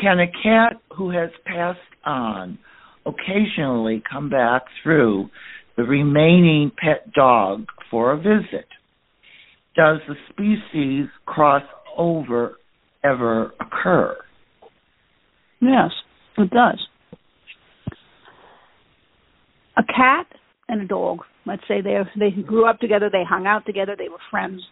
Can 0.00 0.18
a 0.18 0.26
cat 0.26 0.80
who 0.96 1.10
has 1.10 1.30
passed 1.44 1.78
on 2.04 2.58
occasionally 3.06 4.02
come 4.10 4.28
back 4.28 4.62
through 4.82 5.28
the 5.76 5.84
remaining 5.84 6.72
pet 6.76 7.12
dog 7.12 7.66
for 7.90 8.12
a 8.12 8.16
visit? 8.16 8.66
Does 9.76 9.98
the 10.08 10.14
species 10.30 11.08
crossover 11.26 12.52
ever 13.04 13.52
occur? 13.60 14.16
Yes, 15.60 15.90
it 16.38 16.50
does. 16.50 16.80
A 19.76 19.82
cat 19.82 20.26
and 20.68 20.82
a 20.82 20.86
dog, 20.86 21.20
let's 21.46 21.62
say 21.66 21.80
they 21.80 21.96
they 22.18 22.30
grew 22.42 22.68
up 22.68 22.78
together, 22.78 23.08
they 23.10 23.24
hung 23.28 23.46
out 23.46 23.66
together, 23.66 23.96
they 23.96 24.08
were 24.08 24.18
friends, 24.30 24.62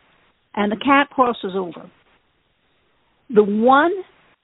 and 0.54 0.70
the 0.70 0.76
cat 0.76 1.10
crosses 1.10 1.52
over. 1.56 1.90
The 3.34 3.42
one 3.42 3.92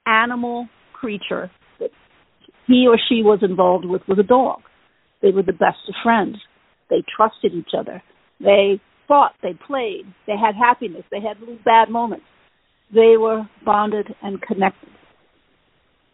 animal 0.08 0.68
creature 0.92 1.50
that 1.78 1.90
he 2.66 2.86
or 2.88 2.98
she 3.08 3.22
was 3.22 3.40
involved 3.42 3.84
with 3.84 4.02
was 4.08 4.18
a 4.18 4.22
dog. 4.22 4.60
They 5.22 5.30
were 5.30 5.42
the 5.42 5.52
best 5.52 5.78
of 5.88 5.94
friends. 6.02 6.36
They 6.90 7.02
trusted 7.16 7.52
each 7.54 7.70
other. 7.78 8.02
They 8.40 8.80
fought, 9.06 9.34
they 9.42 9.58
played, 9.66 10.04
they 10.26 10.36
had 10.36 10.54
happiness, 10.54 11.02
they 11.10 11.20
had 11.20 11.40
little 11.40 11.58
bad 11.64 11.88
moments. 11.88 12.26
They 12.94 13.16
were 13.18 13.48
bonded 13.64 14.08
and 14.22 14.40
connected. 14.40 14.90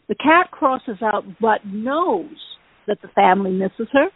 The 0.09 0.15
cat 0.15 0.51
crosses 0.51 0.99
out 1.03 1.25
but 1.41 1.65
knows 1.67 2.35
that 2.87 2.99
the 3.03 3.09
family 3.09 3.51
misses 3.51 3.89
her 3.93 4.09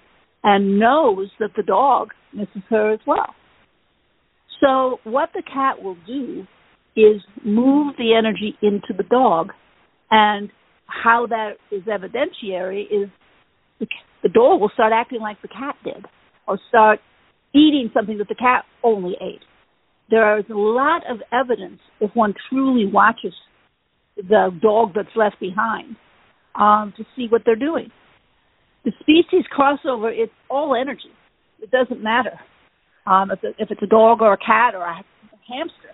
and 0.44 0.78
knows 0.78 1.28
that 1.40 1.50
the 1.56 1.62
dog 1.62 2.08
misses 2.32 2.62
her 2.68 2.92
as 2.92 3.00
well. 3.06 3.34
So, 4.60 4.98
what 5.04 5.30
the 5.34 5.42
cat 5.42 5.82
will 5.82 5.96
do 6.06 6.46
is 6.96 7.22
move 7.44 7.94
the 7.96 8.14
energy 8.14 8.56
into 8.60 8.92
the 8.96 9.04
dog 9.04 9.52
and 10.10 10.50
how 10.86 11.26
that 11.26 11.52
is 11.70 11.82
evidentiary 11.82 12.82
is 12.84 13.08
the, 13.78 13.86
the 14.22 14.28
dog 14.28 14.60
will 14.60 14.70
start 14.74 14.92
acting 14.94 15.20
like 15.20 15.40
the 15.42 15.48
cat 15.48 15.76
did 15.84 16.04
or 16.46 16.58
start 16.68 17.00
eating 17.54 17.90
something 17.94 18.18
that 18.18 18.28
the 18.28 18.34
cat 18.34 18.64
only 18.82 19.14
ate. 19.20 19.42
There 20.10 20.38
is 20.38 20.46
a 20.50 20.54
lot 20.54 21.02
of 21.10 21.18
evidence 21.32 21.80
if 22.00 22.10
one 22.14 22.34
truly 22.48 22.86
watches 22.90 23.34
the 24.16 24.50
dog 24.60 24.92
that's 24.94 25.14
left 25.14 25.38
behind 25.38 25.96
um, 26.54 26.92
to 26.96 27.04
see 27.14 27.26
what 27.28 27.42
they're 27.44 27.56
doing. 27.56 27.90
The 28.84 28.92
species 29.00 29.44
crossover, 29.56 30.10
it's 30.12 30.32
all 30.48 30.74
energy. 30.74 31.12
It 31.60 31.70
doesn't 31.70 32.02
matter 32.02 32.40
um, 33.06 33.30
if, 33.30 33.40
if 33.58 33.70
it's 33.70 33.82
a 33.82 33.86
dog 33.86 34.22
or 34.22 34.32
a 34.32 34.38
cat 34.38 34.74
or 34.74 34.82
a 34.82 35.04
hamster. 35.46 35.92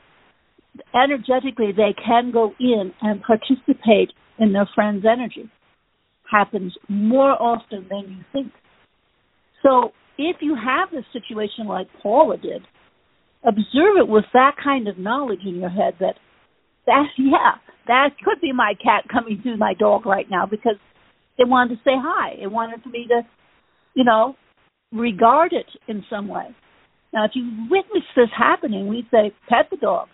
Energetically, 0.95 1.73
they 1.73 1.95
can 2.05 2.33
go 2.33 2.53
in 2.59 2.93
and 3.01 3.23
participate 3.23 4.13
in 4.39 4.53
their 4.53 4.69
friend's 4.75 5.05
energy 5.05 5.51
happens 6.31 6.75
more 6.89 7.31
often 7.31 7.87
than 7.89 8.01
you 8.09 8.25
think. 8.33 8.53
So 9.63 9.93
if 10.19 10.37
you 10.41 10.57
have 10.57 10.91
this 10.91 11.05
situation 11.13 11.67
like 11.67 11.87
Paula 12.03 12.37
did, 12.37 12.63
observe 13.45 13.97
it 13.99 14.09
with 14.09 14.25
that 14.33 14.57
kind 14.63 14.89
of 14.89 14.99
knowledge 14.99 15.41
in 15.47 15.57
your 15.57 15.71
head 15.71 15.95
that 16.01 16.15
that 16.87 17.07
yeah, 17.19 17.55
that 17.87 18.11
could 18.25 18.41
be 18.41 18.53
my 18.53 18.75
cat 18.83 19.05
coming 19.11 19.41
through 19.43 19.57
my 19.57 19.75
dog 19.75 20.07
right 20.07 20.27
now 20.31 20.47
because 20.47 20.77
it 21.39 21.49
wanted 21.49 21.77
to 21.77 21.81
say 21.85 21.93
hi. 21.95 22.35
It 22.41 22.51
wanted 22.51 22.85
me 22.87 23.07
to, 23.09 23.23
you 23.95 24.05
know, 24.05 24.37
regard 24.93 25.53
it 25.53 25.67
in 25.89 26.05
some 26.09 26.29
way. 26.29 26.55
Now, 27.13 27.25
if 27.25 27.33
you 27.35 27.67
witness 27.71 28.05
this 28.17 28.29
happening, 28.37 28.89
we 28.89 29.07
say 29.11 29.33
pet 29.49 29.67
the 29.71 29.77
dog, 29.77 30.09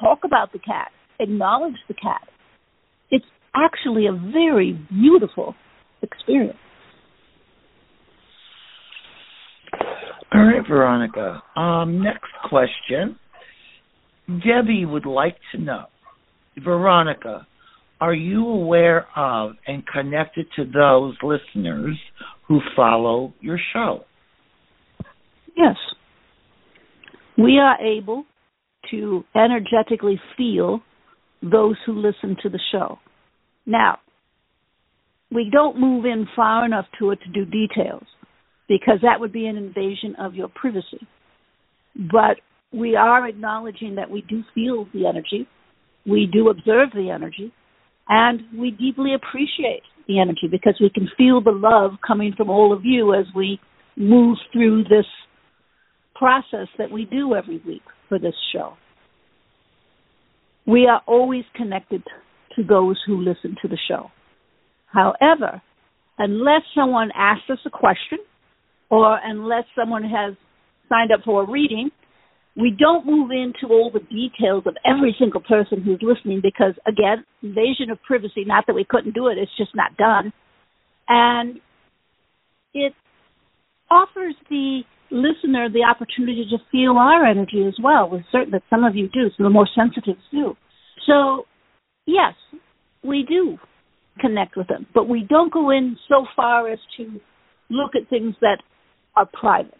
talk 0.00 0.20
about 0.24 0.52
the 0.52 0.58
cat, 0.58 0.90
acknowledge 1.20 1.76
the 1.88 1.94
cat. 1.94 2.28
It's 3.10 3.24
actually 3.54 4.06
a 4.06 4.12
very 4.12 4.78
beautiful 4.90 5.54
experience. 6.02 6.58
All 10.32 10.44
right, 10.44 10.66
Veronica. 10.68 11.42
Um, 11.56 12.02
next 12.02 12.30
question. 12.48 13.18
Debbie 14.26 14.84
would 14.84 15.06
like 15.06 15.36
to 15.52 15.58
know, 15.58 15.86
Veronica, 16.62 17.46
are 18.00 18.14
you 18.14 18.46
aware 18.46 19.06
of 19.16 19.52
and 19.66 19.82
connected 19.86 20.46
to 20.56 20.64
those 20.64 21.16
listeners 21.22 21.96
who 22.46 22.60
follow 22.76 23.32
your 23.40 23.58
show? 23.72 24.04
Yes. 25.56 25.76
We 27.36 27.58
are 27.58 27.76
able 27.80 28.24
to 28.90 29.24
energetically 29.34 30.20
feel 30.36 30.80
those 31.42 31.76
who 31.86 31.92
listen 31.92 32.36
to 32.42 32.48
the 32.48 32.60
show. 32.72 32.98
Now, 33.66 33.98
we 35.30 35.50
don't 35.52 35.78
move 35.78 36.04
in 36.04 36.26
far 36.34 36.64
enough 36.64 36.86
to 36.98 37.10
it 37.10 37.18
to 37.24 37.30
do 37.30 37.44
details 37.44 38.04
because 38.68 38.98
that 39.02 39.20
would 39.20 39.32
be 39.32 39.46
an 39.46 39.56
invasion 39.56 40.14
of 40.18 40.34
your 40.34 40.48
privacy. 40.48 41.06
But 41.94 42.40
we 42.72 42.96
are 42.96 43.26
acknowledging 43.26 43.94
that 43.96 44.10
we 44.10 44.22
do 44.22 44.42
feel 44.54 44.86
the 44.92 45.06
energy, 45.06 45.46
we 46.06 46.28
do 46.30 46.48
observe 46.48 46.90
the 46.94 47.10
energy, 47.10 47.52
and 48.08 48.40
we 48.56 48.70
deeply 48.70 49.14
appreciate 49.14 49.82
the 50.06 50.20
energy 50.20 50.48
because 50.50 50.76
we 50.80 50.90
can 50.90 51.08
feel 51.16 51.42
the 51.42 51.50
love 51.50 51.92
coming 52.06 52.32
from 52.36 52.48
all 52.48 52.72
of 52.72 52.84
you 52.84 53.14
as 53.14 53.26
we 53.34 53.60
move 53.96 54.36
through 54.52 54.84
this 54.84 55.06
process 56.18 56.68
that 56.78 56.90
we 56.90 57.04
do 57.04 57.34
every 57.34 57.62
week 57.66 57.82
for 58.08 58.18
this 58.18 58.34
show. 58.52 58.74
We 60.66 60.86
are 60.86 61.00
always 61.06 61.44
connected 61.54 62.02
to 62.56 62.64
those 62.64 63.00
who 63.06 63.22
listen 63.22 63.56
to 63.62 63.68
the 63.68 63.78
show. 63.88 64.10
However, 64.86 65.62
unless 66.18 66.62
someone 66.74 67.10
asks 67.14 67.48
us 67.50 67.58
a 67.66 67.70
question 67.70 68.18
or 68.90 69.18
unless 69.22 69.64
someone 69.78 70.02
has 70.02 70.34
signed 70.88 71.12
up 71.12 71.20
for 71.24 71.42
a 71.42 71.50
reading, 71.50 71.90
we 72.56 72.74
don't 72.76 73.06
move 73.06 73.30
into 73.30 73.72
all 73.72 73.90
the 73.92 74.00
details 74.00 74.64
of 74.66 74.74
every 74.84 75.14
single 75.18 75.40
person 75.40 75.80
who's 75.82 76.00
listening 76.02 76.40
because, 76.42 76.74
again, 76.86 77.24
invasion 77.42 77.90
of 77.90 78.02
privacy, 78.02 78.44
not 78.44 78.64
that 78.66 78.74
we 78.74 78.84
couldn't 78.88 79.14
do 79.14 79.28
it, 79.28 79.38
it's 79.38 79.56
just 79.56 79.70
not 79.76 79.96
done. 79.96 80.32
And 81.08 81.60
it 82.74 82.94
offers 83.90 84.34
the 84.50 84.80
listener 85.10 85.68
the 85.68 85.84
opportunity 85.84 86.46
to 86.50 86.58
feel 86.70 86.96
our 86.98 87.24
energy 87.24 87.64
as 87.66 87.74
well. 87.82 88.08
We're 88.10 88.24
certain 88.30 88.52
that 88.52 88.62
some 88.70 88.84
of 88.84 88.96
you 88.96 89.08
do, 89.08 89.30
so 89.36 89.42
the 89.42 89.50
more 89.50 89.68
sensitive 89.74 90.16
do. 90.30 90.54
So, 91.06 91.46
yes, 92.06 92.34
we 93.02 93.24
do 93.28 93.58
connect 94.20 94.56
with 94.56 94.68
them, 94.68 94.86
but 94.94 95.08
we 95.08 95.26
don't 95.28 95.52
go 95.52 95.70
in 95.70 95.96
so 96.08 96.26
far 96.36 96.68
as 96.68 96.78
to 96.96 97.20
look 97.70 97.92
at 97.94 98.08
things 98.08 98.34
that 98.40 98.58
are 99.16 99.28
private. 99.32 99.74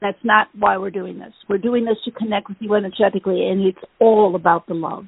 That's 0.00 0.18
not 0.24 0.48
why 0.58 0.78
we're 0.78 0.90
doing 0.90 1.18
this. 1.18 1.32
We're 1.48 1.58
doing 1.58 1.84
this 1.84 1.98
to 2.04 2.10
connect 2.10 2.48
with 2.48 2.56
you 2.60 2.74
energetically, 2.74 3.46
and 3.48 3.64
it's 3.64 3.78
all 4.00 4.34
about 4.34 4.66
the 4.66 4.74
love. 4.74 5.04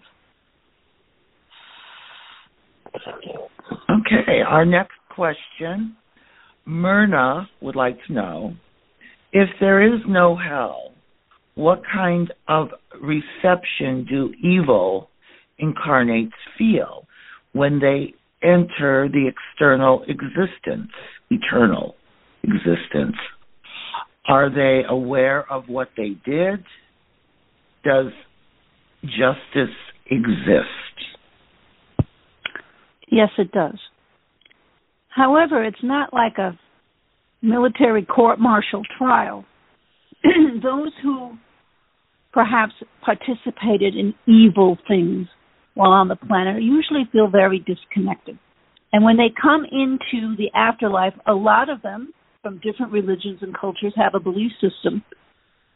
Okay, 2.94 4.40
our 4.46 4.64
next 4.64 4.94
question. 5.14 5.96
Myrna 6.66 7.48
would 7.60 7.76
like 7.76 7.96
to 8.06 8.12
know 8.12 8.54
if 9.34 9.48
there 9.58 9.82
is 9.82 10.00
no 10.06 10.36
hell, 10.36 10.92
what 11.56 11.82
kind 11.92 12.32
of 12.48 12.68
reception 13.02 14.06
do 14.08 14.32
evil 14.40 15.10
incarnates 15.58 16.32
feel 16.56 17.06
when 17.52 17.80
they 17.80 18.14
enter 18.42 19.08
the 19.08 19.28
external 19.28 20.04
existence, 20.04 20.90
eternal 21.30 21.96
existence? 22.44 23.16
Are 24.26 24.48
they 24.48 24.82
aware 24.88 25.50
of 25.52 25.64
what 25.68 25.88
they 25.96 26.10
did? 26.24 26.64
Does 27.82 28.12
justice 29.02 29.74
exist? 30.10 32.06
Yes, 33.10 33.30
it 33.36 33.50
does. 33.50 33.78
However, 35.08 35.64
it's 35.64 35.82
not 35.82 36.14
like 36.14 36.38
a 36.38 36.58
military 37.44 38.04
court 38.04 38.40
martial 38.40 38.82
trial. 38.98 39.44
Those 40.24 40.92
who 41.02 41.36
perhaps 42.32 42.72
participated 43.04 43.94
in 43.94 44.14
evil 44.26 44.76
things 44.88 45.28
while 45.74 45.92
on 45.92 46.08
the 46.08 46.16
planet 46.16 46.62
usually 46.62 47.04
feel 47.12 47.28
very 47.28 47.58
disconnected. 47.58 48.38
And 48.92 49.04
when 49.04 49.16
they 49.16 49.32
come 49.40 49.64
into 49.64 50.36
the 50.36 50.50
afterlife, 50.54 51.14
a 51.26 51.32
lot 51.32 51.68
of 51.68 51.82
them 51.82 52.12
from 52.42 52.60
different 52.60 52.92
religions 52.92 53.38
and 53.40 53.56
cultures 53.58 53.92
have 53.96 54.14
a 54.14 54.20
belief 54.20 54.52
system 54.60 55.02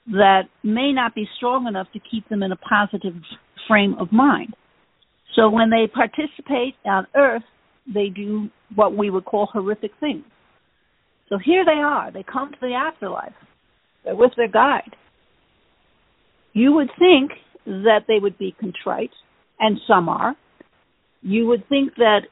that 0.08 0.42
may 0.62 0.92
not 0.92 1.14
be 1.14 1.28
strong 1.36 1.66
enough 1.66 1.88
to 1.92 2.00
keep 2.10 2.28
them 2.28 2.42
in 2.42 2.52
a 2.52 2.56
positive 2.56 3.14
frame 3.66 3.94
of 4.00 4.12
mind. 4.12 4.54
So 5.36 5.50
when 5.50 5.70
they 5.70 5.86
participate 5.92 6.74
on 6.84 7.06
earth, 7.14 7.42
they 7.92 8.08
do 8.08 8.48
what 8.74 8.96
we 8.96 9.10
would 9.10 9.24
call 9.24 9.48
horrific 9.52 9.92
things. 10.00 10.24
So 11.28 11.38
here 11.38 11.64
they 11.64 11.80
are. 11.80 12.10
They 12.10 12.22
come 12.22 12.52
to 12.52 12.58
the 12.60 12.74
afterlife. 12.74 13.32
They're 14.04 14.16
with 14.16 14.32
their 14.36 14.48
guide. 14.48 14.96
You 16.52 16.72
would 16.72 16.90
think 16.98 17.32
that 17.66 18.04
they 18.08 18.18
would 18.18 18.38
be 18.38 18.54
contrite, 18.58 19.10
and 19.60 19.78
some 19.86 20.08
are. 20.08 20.34
You 21.22 21.46
would 21.46 21.68
think 21.68 21.94
that 21.96 22.22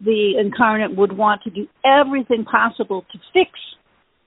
the 0.00 0.32
incarnate 0.38 0.96
would 0.96 1.16
want 1.16 1.42
to 1.42 1.50
do 1.50 1.68
everything 1.84 2.44
possible 2.44 3.04
to 3.12 3.18
fix 3.32 3.50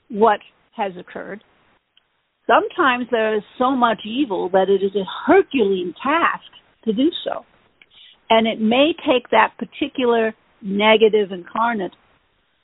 what 0.10 0.40
has 0.76 0.94
occurred. 0.98 1.44
Sometimes 2.48 3.08
there 3.12 3.36
is 3.36 3.44
so 3.58 3.72
much 3.72 4.02
evil 4.06 4.50
that 4.50 4.70
it 4.70 4.86
is 4.86 4.96
a 4.96 5.04
Herculean 5.28 5.94
task 6.02 6.46
to 6.86 6.94
do 6.94 7.10
so. 7.24 7.44
And 8.30 8.48
it 8.48 8.62
may 8.62 8.94
take 9.06 9.30
that 9.32 9.54
particular 9.58 10.34
negative 10.62 11.32
incarnate 11.32 11.94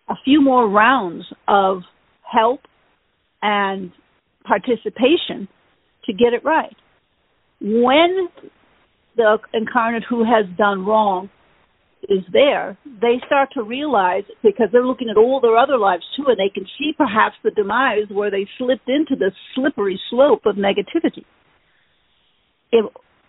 a 0.10 0.16
few 0.24 0.42
more 0.42 0.70
rounds 0.70 1.26
of 1.48 1.82
help 2.22 2.62
and 3.42 3.92
participation 4.46 5.48
to 6.06 6.14
get 6.14 6.34
it 6.34 6.44
right. 6.44 6.76
When 7.62 8.28
the 9.16 9.38
incarnate 9.54 10.04
who 10.10 10.24
has 10.24 10.46
done 10.58 10.86
wrong 10.86 11.30
is 12.10 12.24
there, 12.34 12.78
they 12.86 13.22
start 13.26 13.50
to 13.54 13.64
realize 13.64 14.24
because 14.42 14.68
they're 14.72 14.86
looking 14.86 15.10
at 15.10 15.18
all 15.18 15.40
their 15.40 15.58
other 15.58 15.78
lives 15.78 16.04
too, 16.16 16.26
and 16.28 16.38
they 16.38 16.52
can 16.54 16.66
see 16.78 16.94
perhaps 16.98 17.36
the 17.44 17.52
demise 17.52 18.10
where 18.10 18.32
they 18.32 18.48
slipped 18.58 18.90
into 18.90 19.16
the 19.16 19.32
slippery 19.54 20.00
slope 20.10 20.42
of 20.46 20.56
negativity. 20.56 21.26
If 22.72 22.86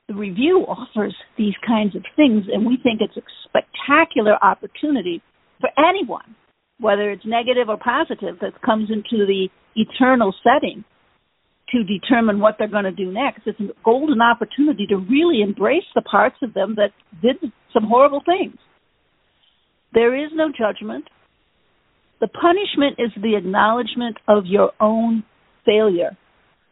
the 0.09 0.15
review 0.15 0.65
offers 0.67 1.15
these 1.37 1.55
kinds 1.67 1.95
of 1.95 2.03
things, 2.17 2.45
and 2.53 2.65
we 2.65 2.79
think 2.83 3.01
it's 3.01 3.17
a 3.17 3.23
spectacular 3.45 4.43
opportunity 4.43 5.23
for 5.61 5.69
anyone, 5.79 6.35
whether 6.83 7.11
it's 7.11 7.25
negative 7.25 7.69
or 7.69 7.79
positive, 7.79 8.41
that 8.41 8.61
comes 8.61 8.91
into 8.91 9.25
the 9.25 9.49
eternal 9.77 10.35
setting 10.43 10.85
to 11.71 11.85
determine 11.85 12.41
what 12.41 12.57
they're 12.59 12.69
going 12.69 12.85
to 12.85 12.93
do 12.93 13.11
next. 13.11 13.43
It's 13.47 13.59
a 13.61 13.69
golden 13.85 14.21
opportunity 14.21 14.87
to 14.89 14.97
really 14.97 15.41
embrace 15.41 15.89
the 15.95 16.03
parts 16.03 16.37
of 16.43 16.53
them 16.53 16.77
that 16.77 16.91
did 17.23 17.37
some 17.73 17.85
horrible 17.85 18.21
things. 18.27 18.57
There 19.95 20.15
is 20.15 20.31
no 20.35 20.51
judgment. 20.51 21.05
The 22.21 22.29
punishment 22.29 22.99
is 22.99 23.11
the 23.21 23.37
acknowledgement 23.37 24.19
of 24.29 24.45
your 24.47 24.73
own 24.81 25.25
failure 25.65 26.17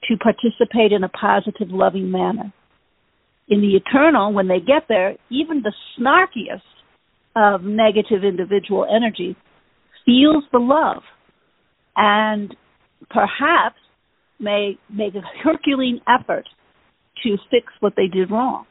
to 0.08 0.16
participate 0.16 0.92
in 0.92 1.04
a 1.04 1.08
positive, 1.08 1.68
loving 1.70 2.10
manner. 2.10 2.52
In 3.48 3.60
the 3.60 3.76
eternal, 3.76 4.32
when 4.32 4.48
they 4.48 4.60
get 4.60 4.84
there, 4.88 5.16
even 5.30 5.62
the 5.62 5.72
snarkiest 5.98 6.62
of 7.36 7.62
negative 7.62 8.24
individual 8.24 8.86
energy 8.88 9.36
feels 10.04 10.44
the 10.52 10.58
love 10.58 11.02
and 11.96 12.54
perhaps 13.10 13.76
may 14.38 14.78
make 14.92 15.14
a 15.14 15.22
Herculean 15.42 16.00
effort 16.08 16.48
to 17.22 17.36
fix 17.50 17.66
what 17.80 17.94
they 17.96 18.06
did 18.06 18.30
wrong. 18.30 18.64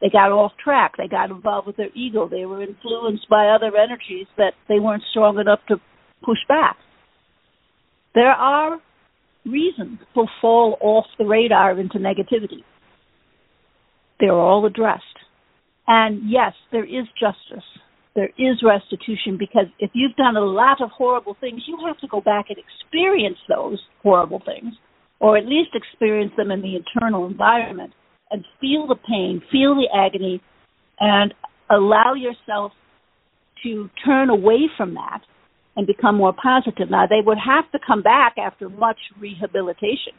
They 0.00 0.10
got 0.10 0.32
off 0.32 0.52
track. 0.62 0.92
They 0.98 1.08
got 1.08 1.30
involved 1.30 1.66
with 1.66 1.76
their 1.76 1.88
ego. 1.94 2.28
They 2.28 2.44
were 2.44 2.62
influenced 2.62 3.28
by 3.30 3.48
other 3.48 3.72
energies 3.76 4.26
that 4.36 4.52
they 4.68 4.78
weren't 4.78 5.02
strong 5.10 5.38
enough 5.38 5.60
to 5.68 5.76
push 6.22 6.38
back. 6.46 6.76
There 8.14 8.32
are 8.32 8.78
reasons 9.46 9.98
will 10.14 10.28
fall 10.40 10.76
off 10.80 11.06
the 11.18 11.24
radar 11.24 11.78
into 11.78 11.98
negativity. 11.98 12.64
They're 14.20 14.32
all 14.32 14.66
addressed. 14.66 15.02
And 15.86 16.30
yes, 16.30 16.52
there 16.72 16.84
is 16.84 17.06
justice. 17.18 17.64
There 18.14 18.30
is 18.38 18.62
restitution 18.62 19.36
because 19.38 19.66
if 19.80 19.90
you've 19.92 20.14
done 20.16 20.36
a 20.36 20.40
lot 20.40 20.80
of 20.80 20.90
horrible 20.90 21.36
things, 21.40 21.62
you 21.66 21.78
have 21.86 21.98
to 21.98 22.06
go 22.06 22.20
back 22.20 22.46
and 22.48 22.58
experience 22.58 23.38
those 23.48 23.80
horrible 24.02 24.40
things, 24.44 24.74
or 25.20 25.36
at 25.36 25.46
least 25.46 25.70
experience 25.74 26.32
them 26.36 26.50
in 26.50 26.62
the 26.62 26.76
internal 26.76 27.26
environment 27.26 27.92
and 28.30 28.44
feel 28.60 28.86
the 28.86 28.94
pain, 28.94 29.42
feel 29.50 29.74
the 29.74 29.88
agony, 29.94 30.40
and 31.00 31.34
allow 31.70 32.14
yourself 32.14 32.72
to 33.64 33.90
turn 34.04 34.30
away 34.30 34.68
from 34.76 34.94
that 34.94 35.20
and 35.76 35.86
become 35.86 36.16
more 36.16 36.32
positive. 36.32 36.90
Now, 36.90 37.06
they 37.06 37.20
would 37.24 37.38
have 37.38 37.70
to 37.72 37.78
come 37.84 38.02
back 38.02 38.36
after 38.38 38.68
much 38.68 38.98
rehabilitation 39.20 40.12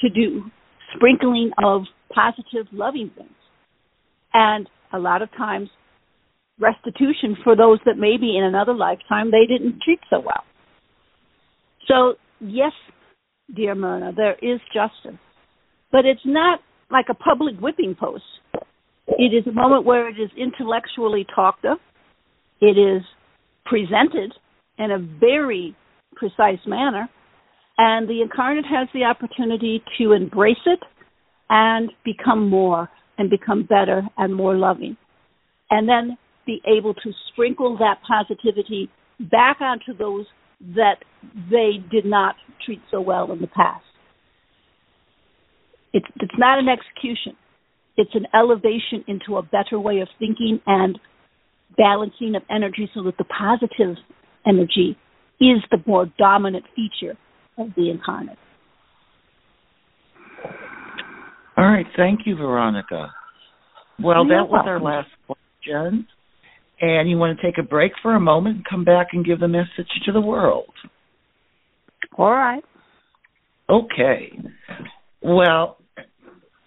to 0.00 0.10
do 0.10 0.44
sprinkling 0.94 1.50
of 1.62 1.82
positive, 2.14 2.66
loving 2.72 3.10
things. 3.16 3.30
And 4.34 4.68
a 4.92 4.98
lot 4.98 5.22
of 5.22 5.30
times, 5.32 5.70
restitution 6.58 7.36
for 7.44 7.54
those 7.54 7.78
that 7.84 7.98
maybe 7.98 8.36
in 8.36 8.44
another 8.44 8.74
lifetime 8.74 9.30
they 9.30 9.46
didn't 9.46 9.82
treat 9.82 10.00
so 10.10 10.20
well. 10.20 10.44
So, 11.88 12.14
yes, 12.40 12.72
dear 13.54 13.74
Myrna, 13.74 14.12
there 14.14 14.34
is 14.42 14.60
justice. 14.72 15.20
But 15.92 16.04
it's 16.04 16.24
not 16.24 16.60
like 16.90 17.06
a 17.10 17.14
public 17.14 17.58
whipping 17.60 17.94
post. 17.98 18.24
It 19.06 19.32
is 19.34 19.46
a 19.46 19.52
moment 19.52 19.84
where 19.84 20.08
it 20.08 20.20
is 20.20 20.30
intellectually 20.36 21.26
talked 21.34 21.64
of. 21.64 21.78
It 22.60 22.78
is 22.78 23.02
presented 23.64 24.32
in 24.78 24.90
a 24.90 24.98
very 24.98 25.76
precise 26.14 26.58
manner. 26.66 27.08
And 27.78 28.08
the 28.08 28.22
incarnate 28.22 28.64
has 28.64 28.88
the 28.94 29.04
opportunity 29.04 29.82
to 29.98 30.12
embrace 30.12 30.56
it 30.64 30.80
and 31.50 31.92
become 32.04 32.48
more 32.48 32.88
and 33.18 33.30
become 33.30 33.64
better 33.64 34.02
and 34.16 34.34
more 34.34 34.56
loving. 34.56 34.96
And 35.70 35.88
then 35.88 36.16
be 36.46 36.60
able 36.66 36.94
to 36.94 37.12
sprinkle 37.32 37.76
that 37.78 37.98
positivity 38.06 38.88
back 39.30 39.60
onto 39.60 39.96
those 39.96 40.26
that 40.74 40.96
they 41.50 41.72
did 41.90 42.04
not 42.04 42.34
treat 42.64 42.80
so 42.90 43.00
well 43.00 43.30
in 43.32 43.40
the 43.40 43.46
past. 43.46 43.84
It's, 45.92 46.06
it's 46.16 46.34
not 46.38 46.58
an 46.58 46.68
execution. 46.68 47.36
It's 47.96 48.14
an 48.14 48.26
elevation 48.34 49.04
into 49.06 49.36
a 49.36 49.42
better 49.42 49.80
way 49.80 50.00
of 50.00 50.08
thinking 50.18 50.60
and 50.66 50.98
balancing 51.76 52.34
of 52.36 52.42
energy 52.50 52.90
so 52.94 53.02
that 53.04 53.16
the 53.18 53.24
positive 53.24 53.96
energy 54.46 54.96
is 55.40 55.58
the 55.70 55.78
more 55.86 56.06
dominant 56.18 56.64
feature 56.74 57.16
of 57.58 57.68
the 57.76 57.90
incarnate. 57.90 58.38
All 61.56 61.64
right, 61.64 61.86
thank 61.96 62.20
you, 62.26 62.36
Veronica. 62.36 63.12
Well, 64.02 64.26
You're 64.26 64.36
that 64.42 64.48
was 64.50 64.64
welcome. 64.66 64.68
our 64.68 64.80
last 64.80 65.08
question. 65.26 66.06
And 66.80 67.08
you 67.08 67.16
want 67.16 67.38
to 67.38 67.46
take 67.46 67.58
a 67.58 67.62
break 67.62 67.92
for 68.02 68.14
a 68.14 68.20
moment 68.20 68.56
and 68.56 68.64
come 68.68 68.84
back 68.84 69.08
and 69.12 69.24
give 69.24 69.40
the 69.40 69.48
message 69.48 69.88
to 70.04 70.12
the 70.12 70.20
world. 70.20 70.68
All 72.18 72.30
right. 72.30 72.62
Okay. 73.68 74.32
Well, 75.22 75.78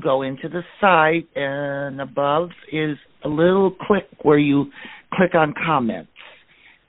go 0.02 0.22
into 0.22 0.48
the 0.48 0.62
site 0.80 1.28
and 1.36 2.00
above 2.00 2.48
is 2.72 2.96
a 3.24 3.28
little 3.28 3.76
click 3.86 4.08
where 4.22 4.38
you 4.38 4.70
click 5.16 5.35
on 5.35 5.55
comments 5.66 6.12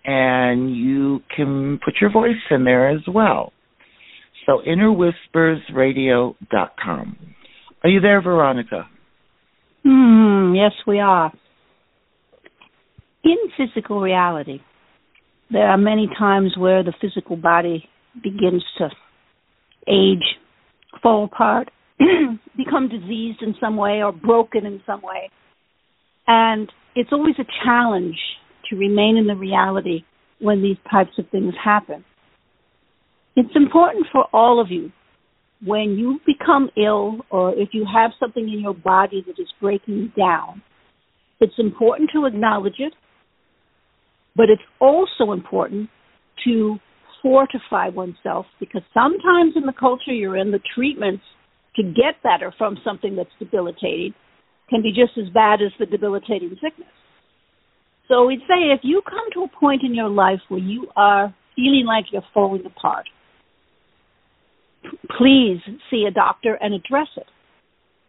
and 0.06 0.76
you 0.76 1.22
can 1.36 1.80
put 1.84 1.96
your 2.00 2.12
voice 2.12 2.36
in 2.50 2.64
there 2.64 2.90
as 2.90 3.02
well. 3.08 3.52
So 4.46 4.62
innerwhispersradio.com. 4.66 7.18
Are 7.84 7.90
you 7.90 8.00
there, 8.00 8.22
Veronica? 8.22 8.88
Hmm, 9.84 10.56
yes, 10.56 10.72
we 10.86 11.00
are. 11.00 11.34
In 13.24 13.38
physical 13.58 14.00
reality, 14.02 14.60
there 15.52 15.68
are 15.68 15.78
many 15.78 16.08
times 16.18 16.56
where 16.58 16.84
the 16.84 16.94
physical 17.02 17.36
body 17.36 17.90
begins 18.24 18.64
to 18.78 18.90
age, 19.88 20.38
fall 21.04 21.26
apart, 21.26 21.70
become 22.58 22.90
diseased 22.90 23.42
in 23.42 23.56
some 23.60 23.76
way 23.76 24.02
or 24.04 24.12
broken 24.12 24.66
in 24.66 24.82
some 24.86 25.02
way. 25.02 25.30
And 26.28 26.72
it's 26.98 27.12
always 27.12 27.36
a 27.38 27.46
challenge 27.64 28.18
to 28.70 28.76
remain 28.76 29.18
in 29.18 29.28
the 29.28 29.36
reality 29.36 30.04
when 30.40 30.64
these 30.64 30.78
types 30.92 31.12
of 31.20 31.30
things 31.30 31.54
happen. 31.64 32.04
It's 33.36 33.56
important 33.56 34.08
for 34.12 34.26
all 34.34 34.60
of 34.60 34.72
you 34.72 34.92
when 35.64 35.92
you 35.98 36.20
become 36.26 36.70
ill 36.76 37.20
or 37.30 37.54
if 37.54 37.70
you 37.72 37.86
have 37.92 38.12
something 38.20 38.52
in 38.52 38.60
your 38.60 38.74
body 38.74 39.24
that 39.28 39.40
is 39.40 39.48
breaking 39.62 40.12
down, 40.18 40.62
it's 41.40 41.54
important 41.60 42.10
to 42.14 42.26
acknowledge 42.26 42.80
it, 42.80 42.94
but 44.36 44.50
it's 44.50 44.62
also 44.80 45.32
important 45.32 45.90
to 46.46 46.78
fortify 47.22 47.90
oneself 47.90 48.48
because 48.60 48.82
sometimes 48.92 49.54
in 49.56 49.66
the 49.68 49.74
culture 49.80 50.14
you're 50.14 50.38
in, 50.38 50.52
the 50.52 50.60
treatments 50.76 51.24
to 51.76 51.84
get 51.84 52.22
better 52.24 52.52
from 52.58 52.78
something 52.84 53.16
that's 53.16 53.30
debilitating 53.38 54.14
can 54.70 54.82
be 54.82 54.90
just 54.92 55.18
as 55.18 55.32
bad 55.34 55.62
as 55.62 55.72
the 55.80 55.86
debilitating 55.86 56.50
sickness. 56.62 56.90
So 58.08 58.26
we'd 58.26 58.40
say 58.42 58.72
if 58.74 58.82
you 58.84 59.02
come 59.08 59.32
to 59.34 59.44
a 59.44 59.60
point 59.60 59.84
in 59.84 59.94
your 59.94 60.10
life 60.10 60.40
where 60.48 60.60
you 60.60 60.88
are 60.96 61.34
feeling 61.56 61.86
like 61.86 62.06
you're 62.12 62.24
falling 62.34 62.66
apart, 62.66 63.06
please 65.18 65.60
see 65.90 66.06
a 66.08 66.12
doctor 66.12 66.58
and 66.62 66.74
address 66.74 67.08
it. 67.18 67.28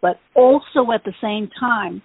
But 0.01 0.21
also 0.35 0.92
at 0.94 1.03
the 1.05 1.14
same 1.21 1.51
time, 1.59 2.03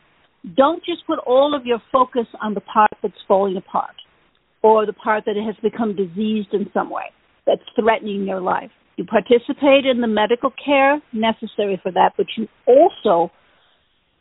don't 0.58 0.84
just 0.84 1.06
put 1.06 1.20
all 1.20 1.56
of 1.56 1.66
your 1.66 1.82
focus 1.92 2.28
on 2.42 2.54
the 2.54 2.62
part 2.62 2.92
that's 3.02 3.14
falling 3.28 3.58
apart 3.58 3.96
or 4.62 4.86
the 4.86 4.94
part 4.94 5.26
that 5.26 5.36
has 5.36 5.56
become 5.62 5.96
diseased 5.96 6.50
in 6.54 6.70
some 6.74 6.90
way 6.90 7.06
that's 7.46 7.62
threatening 7.80 8.26
your 8.26 8.42
life. 8.42 8.72
You 8.96 9.06
participate 9.06 9.86
in 9.86 10.02
the 10.02 10.08
medical 10.08 10.52
care 10.64 11.02
necessary 11.12 11.80
for 11.82 11.92
that, 11.92 12.14
but 12.18 12.28
you 12.38 12.48
also 12.68 13.32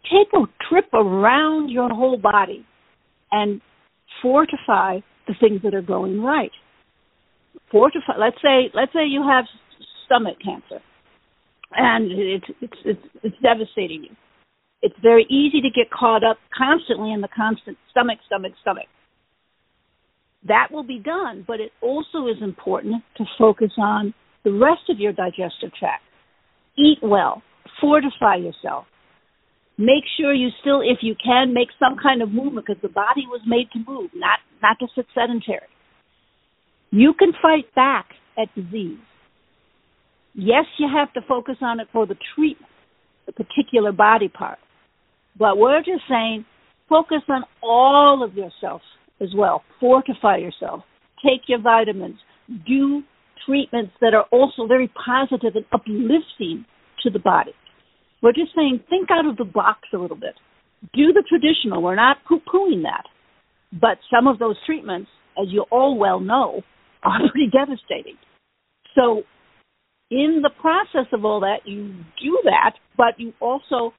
take 0.04 0.28
a 0.34 0.44
trip 0.68 0.92
around 0.92 1.70
your 1.70 1.88
whole 1.88 2.18
body 2.18 2.64
and 3.30 3.60
fortify 4.20 4.98
the 5.26 5.34
things 5.40 5.60
that 5.62 5.74
are 5.74 5.82
going 5.82 6.22
right. 6.22 6.50
Fortify. 7.70 8.16
Let's 8.18 8.36
say 8.42 8.70
let's 8.74 8.92
say 8.92 9.06
you 9.06 9.22
have 9.22 9.44
stomach 10.06 10.36
cancer, 10.44 10.82
and 11.72 12.10
it's 12.12 12.44
it's 12.60 12.78
it's, 12.84 13.06
it's 13.22 13.36
devastating 13.42 14.04
you. 14.04 14.16
It's 14.82 14.96
very 15.00 15.24
easy 15.30 15.60
to 15.60 15.70
get 15.70 15.90
caught 15.90 16.24
up 16.24 16.38
constantly 16.56 17.12
in 17.12 17.20
the 17.20 17.28
constant 17.34 17.78
stomach, 17.90 18.18
stomach, 18.26 18.52
stomach. 18.60 18.86
That 20.48 20.68
will 20.72 20.82
be 20.82 20.98
done, 20.98 21.44
but 21.46 21.60
it 21.60 21.70
also 21.80 22.26
is 22.26 22.42
important 22.42 23.02
to 23.16 23.24
focus 23.38 23.70
on 23.78 24.12
the 24.44 24.52
rest 24.52 24.90
of 24.90 24.98
your 24.98 25.12
digestive 25.12 25.72
tract. 25.78 26.02
Eat 26.76 26.98
well, 27.00 27.42
fortify 27.80 28.36
yourself. 28.36 28.86
Make 29.82 30.04
sure 30.16 30.32
you 30.32 30.50
still, 30.60 30.80
if 30.80 30.98
you 31.02 31.16
can, 31.18 31.52
make 31.52 31.66
some 31.80 31.96
kind 32.00 32.22
of 32.22 32.30
movement 32.30 32.66
because 32.68 32.80
the 32.82 32.88
body 32.88 33.26
was 33.26 33.40
made 33.44 33.68
to 33.72 33.80
move, 33.84 34.10
not 34.14 34.38
not 34.62 34.78
to 34.78 34.86
sit 34.94 35.06
sedentary. 35.12 35.66
You 36.92 37.12
can 37.18 37.32
fight 37.42 37.74
back 37.74 38.06
at 38.38 38.54
disease. 38.54 39.00
Yes, 40.34 40.66
you 40.78 40.86
have 40.88 41.12
to 41.14 41.20
focus 41.26 41.56
on 41.62 41.80
it 41.80 41.88
for 41.92 42.06
the 42.06 42.14
treatment, 42.36 42.70
the 43.26 43.32
particular 43.32 43.90
body 43.90 44.28
part. 44.28 44.60
But 45.36 45.58
we're 45.58 45.80
just 45.80 46.04
saying 46.08 46.44
focus 46.88 47.22
on 47.28 47.42
all 47.60 48.22
of 48.22 48.34
yourself 48.34 48.82
as 49.20 49.30
well. 49.36 49.64
Fortify 49.80 50.36
yourself. 50.36 50.84
Take 51.26 51.48
your 51.48 51.60
vitamins. 51.60 52.18
Do 52.68 53.02
treatments 53.44 53.94
that 54.00 54.14
are 54.14 54.26
also 54.30 54.68
very 54.68 54.92
positive 55.04 55.56
and 55.56 55.64
uplifting 55.72 56.66
to 57.02 57.10
the 57.10 57.18
body. 57.18 57.52
We're 58.22 58.32
just 58.32 58.54
saying 58.54 58.80
think 58.88 59.10
out 59.10 59.26
of 59.26 59.36
the 59.36 59.44
box 59.44 59.80
a 59.92 59.98
little 59.98 60.16
bit. 60.16 60.34
Do 60.94 61.12
the 61.12 61.24
traditional. 61.28 61.82
We're 61.82 61.96
not 61.96 62.18
poo 62.28 62.40
pooing 62.40 62.82
that. 62.82 63.04
But 63.72 63.98
some 64.14 64.26
of 64.26 64.38
those 64.38 64.56
treatments, 64.66 65.10
as 65.40 65.48
you 65.50 65.64
all 65.70 65.98
well 65.98 66.20
know, 66.20 66.62
are 67.02 67.18
pretty 67.30 67.50
devastating. 67.50 68.16
So 68.94 69.22
in 70.10 70.40
the 70.42 70.50
process 70.60 71.08
of 71.12 71.24
all 71.24 71.40
that, 71.40 71.60
you 71.64 71.88
do 72.22 72.38
that, 72.44 72.72
but 72.96 73.18
you 73.18 73.32
also 73.40 73.92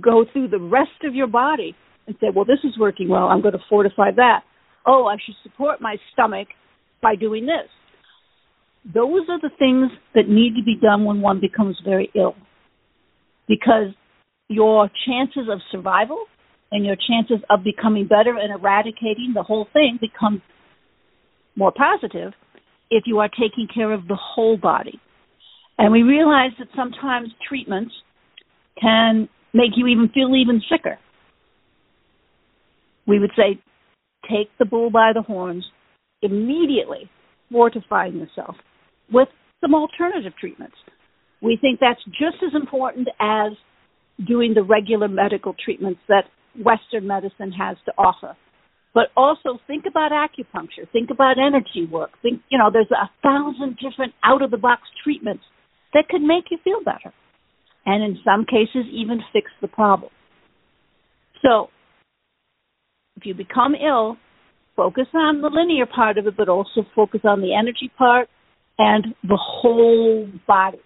go 0.00 0.24
through 0.32 0.48
the 0.48 0.58
rest 0.58 1.04
of 1.04 1.14
your 1.14 1.26
body 1.26 1.74
and 2.06 2.16
say, 2.20 2.28
well, 2.34 2.44
this 2.44 2.60
is 2.64 2.78
working 2.78 3.08
well. 3.08 3.24
I'm 3.24 3.42
going 3.42 3.52
to 3.52 3.64
fortify 3.68 4.10
that. 4.16 4.40
Oh, 4.86 5.06
I 5.06 5.16
should 5.24 5.34
support 5.42 5.80
my 5.80 5.96
stomach 6.12 6.48
by 7.02 7.16
doing 7.16 7.46
this. 7.46 7.68
those 8.94 9.28
are 9.28 9.40
the 9.40 9.50
things 9.58 9.90
that 10.14 10.28
need 10.28 10.54
to 10.56 10.64
be 10.64 10.76
done 10.80 11.04
when 11.04 11.20
one 11.20 11.40
becomes 11.40 11.78
very 11.84 12.10
ill. 12.14 12.34
Because 13.50 13.92
your 14.48 14.88
chances 15.06 15.48
of 15.50 15.58
survival 15.72 16.24
and 16.70 16.86
your 16.86 16.94
chances 16.96 17.44
of 17.50 17.64
becoming 17.64 18.06
better 18.06 18.38
and 18.38 18.52
eradicating 18.52 19.32
the 19.34 19.42
whole 19.42 19.66
thing 19.72 19.98
become 20.00 20.40
more 21.56 21.72
positive 21.72 22.32
if 22.90 23.04
you 23.06 23.18
are 23.18 23.28
taking 23.28 23.66
care 23.72 23.92
of 23.92 24.06
the 24.06 24.16
whole 24.16 24.56
body. 24.56 25.00
And 25.78 25.90
we 25.92 26.02
realize 26.02 26.52
that 26.60 26.68
sometimes 26.76 27.30
treatments 27.48 27.92
can 28.80 29.28
make 29.52 29.72
you 29.74 29.88
even 29.88 30.08
feel 30.14 30.36
even 30.36 30.62
sicker. 30.70 30.96
We 33.08 33.18
would 33.18 33.32
say 33.36 33.58
take 34.30 34.48
the 34.60 34.64
bull 34.64 34.90
by 34.90 35.10
the 35.12 35.22
horns, 35.22 35.64
immediately 36.22 37.10
fortifying 37.50 38.16
yourself 38.16 38.54
with 39.12 39.28
some 39.60 39.74
alternative 39.74 40.34
treatments. 40.38 40.76
We 41.42 41.56
think 41.60 41.80
that's 41.80 42.02
just 42.06 42.42
as 42.46 42.54
important 42.54 43.08
as 43.18 43.52
doing 44.26 44.54
the 44.54 44.62
regular 44.62 45.08
medical 45.08 45.54
treatments 45.62 46.00
that 46.08 46.24
Western 46.62 47.06
medicine 47.06 47.52
has 47.52 47.76
to 47.86 47.92
offer. 47.96 48.36
But 48.92 49.08
also 49.16 49.58
think 49.66 49.84
about 49.88 50.10
acupuncture, 50.10 50.90
think 50.92 51.10
about 51.10 51.38
energy 51.38 51.86
work. 51.90 52.10
Think, 52.22 52.42
you 52.50 52.58
know, 52.58 52.70
there's 52.72 52.90
a 52.90 53.08
thousand 53.22 53.78
different 53.78 54.12
out 54.24 54.42
of 54.42 54.50
the 54.50 54.58
box 54.58 54.82
treatments 55.02 55.44
that 55.94 56.08
could 56.08 56.22
make 56.22 56.44
you 56.50 56.58
feel 56.62 56.82
better. 56.84 57.14
And 57.86 58.02
in 58.02 58.18
some 58.24 58.44
cases 58.44 58.90
even 58.92 59.20
fix 59.32 59.50
the 59.62 59.68
problem. 59.68 60.10
So 61.42 61.68
if 63.16 63.24
you 63.24 63.34
become 63.34 63.74
ill, 63.74 64.16
focus 64.76 65.06
on 65.14 65.40
the 65.40 65.48
linear 65.48 65.86
part 65.86 66.18
of 66.18 66.26
it, 66.26 66.36
but 66.36 66.48
also 66.48 66.84
focus 66.94 67.20
on 67.24 67.40
the 67.40 67.54
energy 67.54 67.90
part 67.96 68.28
and 68.78 69.14
the 69.22 69.38
whole 69.38 70.28
body 70.46 70.80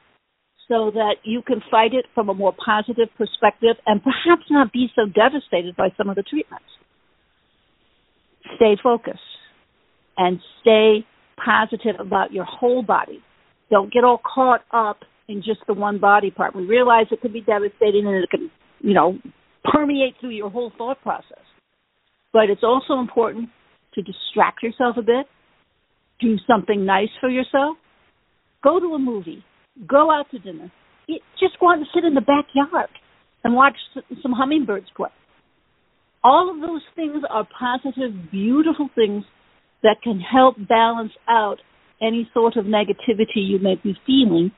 so 0.68 0.90
that 0.94 1.16
you 1.24 1.42
can 1.42 1.60
fight 1.70 1.92
it 1.92 2.06
from 2.14 2.28
a 2.28 2.34
more 2.34 2.54
positive 2.64 3.08
perspective 3.18 3.76
and 3.86 4.02
perhaps 4.02 4.42
not 4.50 4.72
be 4.72 4.88
so 4.94 5.06
devastated 5.06 5.76
by 5.76 5.88
some 5.96 6.08
of 6.08 6.16
the 6.16 6.22
treatments. 6.22 6.64
Stay 8.56 8.76
focused 8.82 9.18
and 10.16 10.40
stay 10.60 11.04
positive 11.42 11.96
about 11.98 12.32
your 12.32 12.44
whole 12.44 12.82
body. 12.82 13.22
Don't 13.70 13.92
get 13.92 14.04
all 14.04 14.20
caught 14.22 14.62
up 14.70 14.98
in 15.28 15.42
just 15.42 15.60
the 15.66 15.74
one 15.74 15.98
body 15.98 16.30
part. 16.30 16.54
We 16.54 16.64
realize 16.64 17.06
it 17.10 17.20
can 17.20 17.32
be 17.32 17.40
devastating 17.40 18.06
and 18.06 18.22
it 18.22 18.30
can, 18.30 18.50
you 18.80 18.94
know, 18.94 19.18
permeate 19.64 20.14
through 20.20 20.30
your 20.30 20.50
whole 20.50 20.72
thought 20.76 21.00
process. 21.02 21.44
But 22.32 22.50
it's 22.50 22.62
also 22.62 23.00
important 23.00 23.48
to 23.94 24.02
distract 24.02 24.62
yourself 24.62 24.96
a 24.98 25.02
bit, 25.02 25.26
do 26.20 26.36
something 26.46 26.84
nice 26.84 27.08
for 27.20 27.28
yourself, 27.28 27.76
go 28.62 28.80
to 28.80 28.94
a 28.94 28.98
movie, 28.98 29.44
go 29.88 30.10
out 30.10 30.30
to 30.30 30.38
dinner, 30.38 30.70
just 31.40 31.58
go 31.60 31.70
out 31.70 31.78
and 31.78 31.86
sit 31.94 32.04
in 32.04 32.14
the 32.14 32.20
backyard 32.20 32.90
and 33.42 33.54
watch 33.54 33.76
some 34.22 34.32
hummingbirds 34.32 34.86
play. 34.96 35.10
All 36.22 36.50
of 36.50 36.60
those 36.60 36.82
things 36.96 37.22
are 37.28 37.46
positive, 37.58 38.30
beautiful 38.30 38.88
things 38.94 39.24
that 39.82 39.96
can 40.02 40.18
help 40.20 40.56
balance 40.68 41.12
out 41.28 41.56
any 42.00 42.28
sort 42.32 42.56
of 42.56 42.64
negativity 42.64 43.36
you 43.36 43.58
may 43.58 43.74
be 43.82 43.94
feeling 44.06 44.50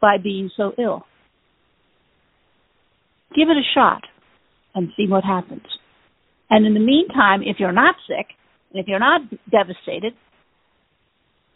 by 0.00 0.16
being 0.22 0.50
so 0.56 0.72
ill. 0.78 1.04
Give 3.34 3.48
it 3.48 3.56
a 3.56 3.64
shot 3.74 4.02
and 4.74 4.90
see 4.96 5.06
what 5.08 5.24
happens. 5.24 5.64
And 6.50 6.66
in 6.66 6.74
the 6.74 6.80
meantime, 6.80 7.42
if 7.42 7.56
you're 7.58 7.72
not 7.72 7.94
sick, 8.06 8.26
and 8.70 8.80
if 8.80 8.86
you're 8.86 8.98
not 8.98 9.22
devastated, 9.50 10.12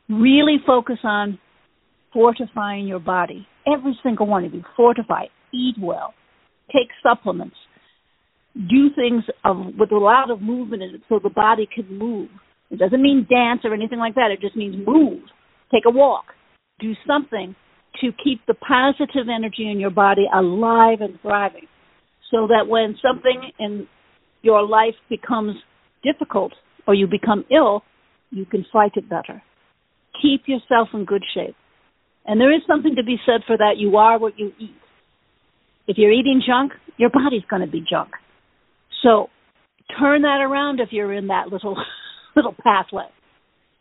really 0.08 0.56
focus 0.66 0.98
on 1.04 1.38
fortifying 2.12 2.86
your 2.86 2.98
body. 2.98 3.46
Every 3.66 3.98
single 4.02 4.26
one 4.26 4.44
of 4.44 4.54
you. 4.54 4.62
Fortify. 4.76 5.24
Eat 5.52 5.76
well. 5.80 6.14
Take 6.72 6.88
supplements. 7.02 7.56
Do 8.54 8.88
things 8.94 9.24
of, 9.44 9.56
with 9.78 9.92
a 9.92 9.98
lot 9.98 10.30
of 10.30 10.40
movement 10.40 10.82
in 10.82 10.94
it 10.94 11.02
so 11.08 11.20
the 11.22 11.30
body 11.30 11.68
can 11.72 11.96
move. 11.96 12.28
It 12.70 12.78
doesn't 12.78 13.00
mean 13.00 13.26
dance 13.28 13.60
or 13.64 13.72
anything 13.72 13.98
like 13.98 14.14
that. 14.14 14.30
It 14.30 14.40
just 14.40 14.56
means 14.56 14.76
move. 14.86 15.22
Take 15.72 15.84
a 15.86 15.90
walk. 15.90 16.24
Do 16.80 16.92
something 17.06 17.54
to 18.00 18.10
keep 18.22 18.40
the 18.46 18.54
positive 18.54 19.28
energy 19.34 19.70
in 19.70 19.80
your 19.80 19.90
body 19.90 20.26
alive 20.32 21.00
and 21.00 21.18
thriving 21.20 21.66
so 22.30 22.46
that 22.48 22.68
when 22.68 22.96
something 23.02 23.50
in 23.58 23.86
your 24.42 24.66
life 24.66 24.94
becomes 25.08 25.56
difficult 26.02 26.52
or 26.86 26.94
you 26.94 27.06
become 27.06 27.44
ill, 27.50 27.82
you 28.30 28.44
can 28.44 28.64
fight 28.72 28.92
it 28.94 29.08
better. 29.08 29.42
Keep 30.20 30.42
yourself 30.46 30.88
in 30.92 31.04
good 31.04 31.24
shape. 31.34 31.56
And 32.28 32.38
there 32.38 32.54
is 32.54 32.60
something 32.68 32.94
to 32.96 33.02
be 33.02 33.16
said 33.24 33.40
for 33.46 33.56
that. 33.56 33.78
You 33.78 33.96
are 33.96 34.18
what 34.18 34.38
you 34.38 34.52
eat. 34.60 34.76
If 35.86 35.96
you're 35.96 36.12
eating 36.12 36.42
junk, 36.46 36.72
your 36.98 37.08
body's 37.08 37.42
going 37.48 37.62
to 37.62 37.72
be 37.72 37.82
junk. 37.90 38.10
So 39.02 39.28
turn 39.98 40.22
that 40.22 40.42
around 40.42 40.78
if 40.78 40.90
you're 40.92 41.14
in 41.14 41.28
that 41.28 41.48
little 41.48 41.74
little 42.36 42.54
pathway 42.62 43.06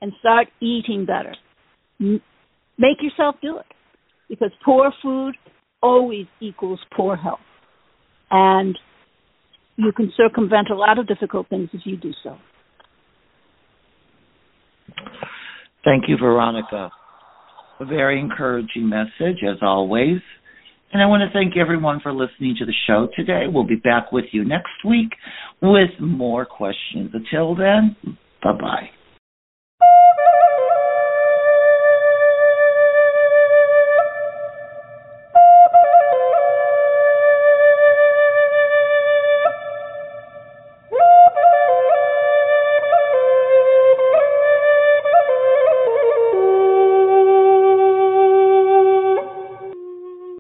and 0.01 0.13
start 0.21 0.47
eating 0.61 1.05
better. 1.05 1.35
Make 1.99 3.01
yourself 3.01 3.35
do 3.41 3.57
it 3.57 3.65
because 4.29 4.51
poor 4.63 4.93
food 5.03 5.35
always 5.83 6.27
equals 6.39 6.79
poor 6.95 7.17
health. 7.17 7.39
And 8.31 8.77
you 9.75 9.91
can 9.91 10.13
circumvent 10.15 10.69
a 10.71 10.75
lot 10.75 10.97
of 10.97 11.07
difficult 11.07 11.49
things 11.49 11.69
if 11.73 11.81
you 11.83 11.97
do 11.97 12.11
so. 12.23 12.37
Thank 15.83 16.05
you, 16.07 16.17
Veronica. 16.17 16.91
A 17.79 17.85
very 17.85 18.19
encouraging 18.19 18.89
message, 18.89 19.43
as 19.43 19.57
always. 19.61 20.19
And 20.93 21.01
I 21.01 21.05
want 21.05 21.21
to 21.21 21.33
thank 21.37 21.57
everyone 21.57 21.99
for 22.01 22.13
listening 22.13 22.55
to 22.59 22.65
the 22.65 22.73
show 22.87 23.09
today. 23.15 23.43
We'll 23.47 23.67
be 23.67 23.75
back 23.75 24.11
with 24.11 24.25
you 24.31 24.45
next 24.45 24.83
week 24.87 25.09
with 25.61 25.91
more 25.99 26.45
questions. 26.45 27.11
Until 27.13 27.55
then, 27.55 27.95
bye 28.41 28.53
bye. 28.59 28.89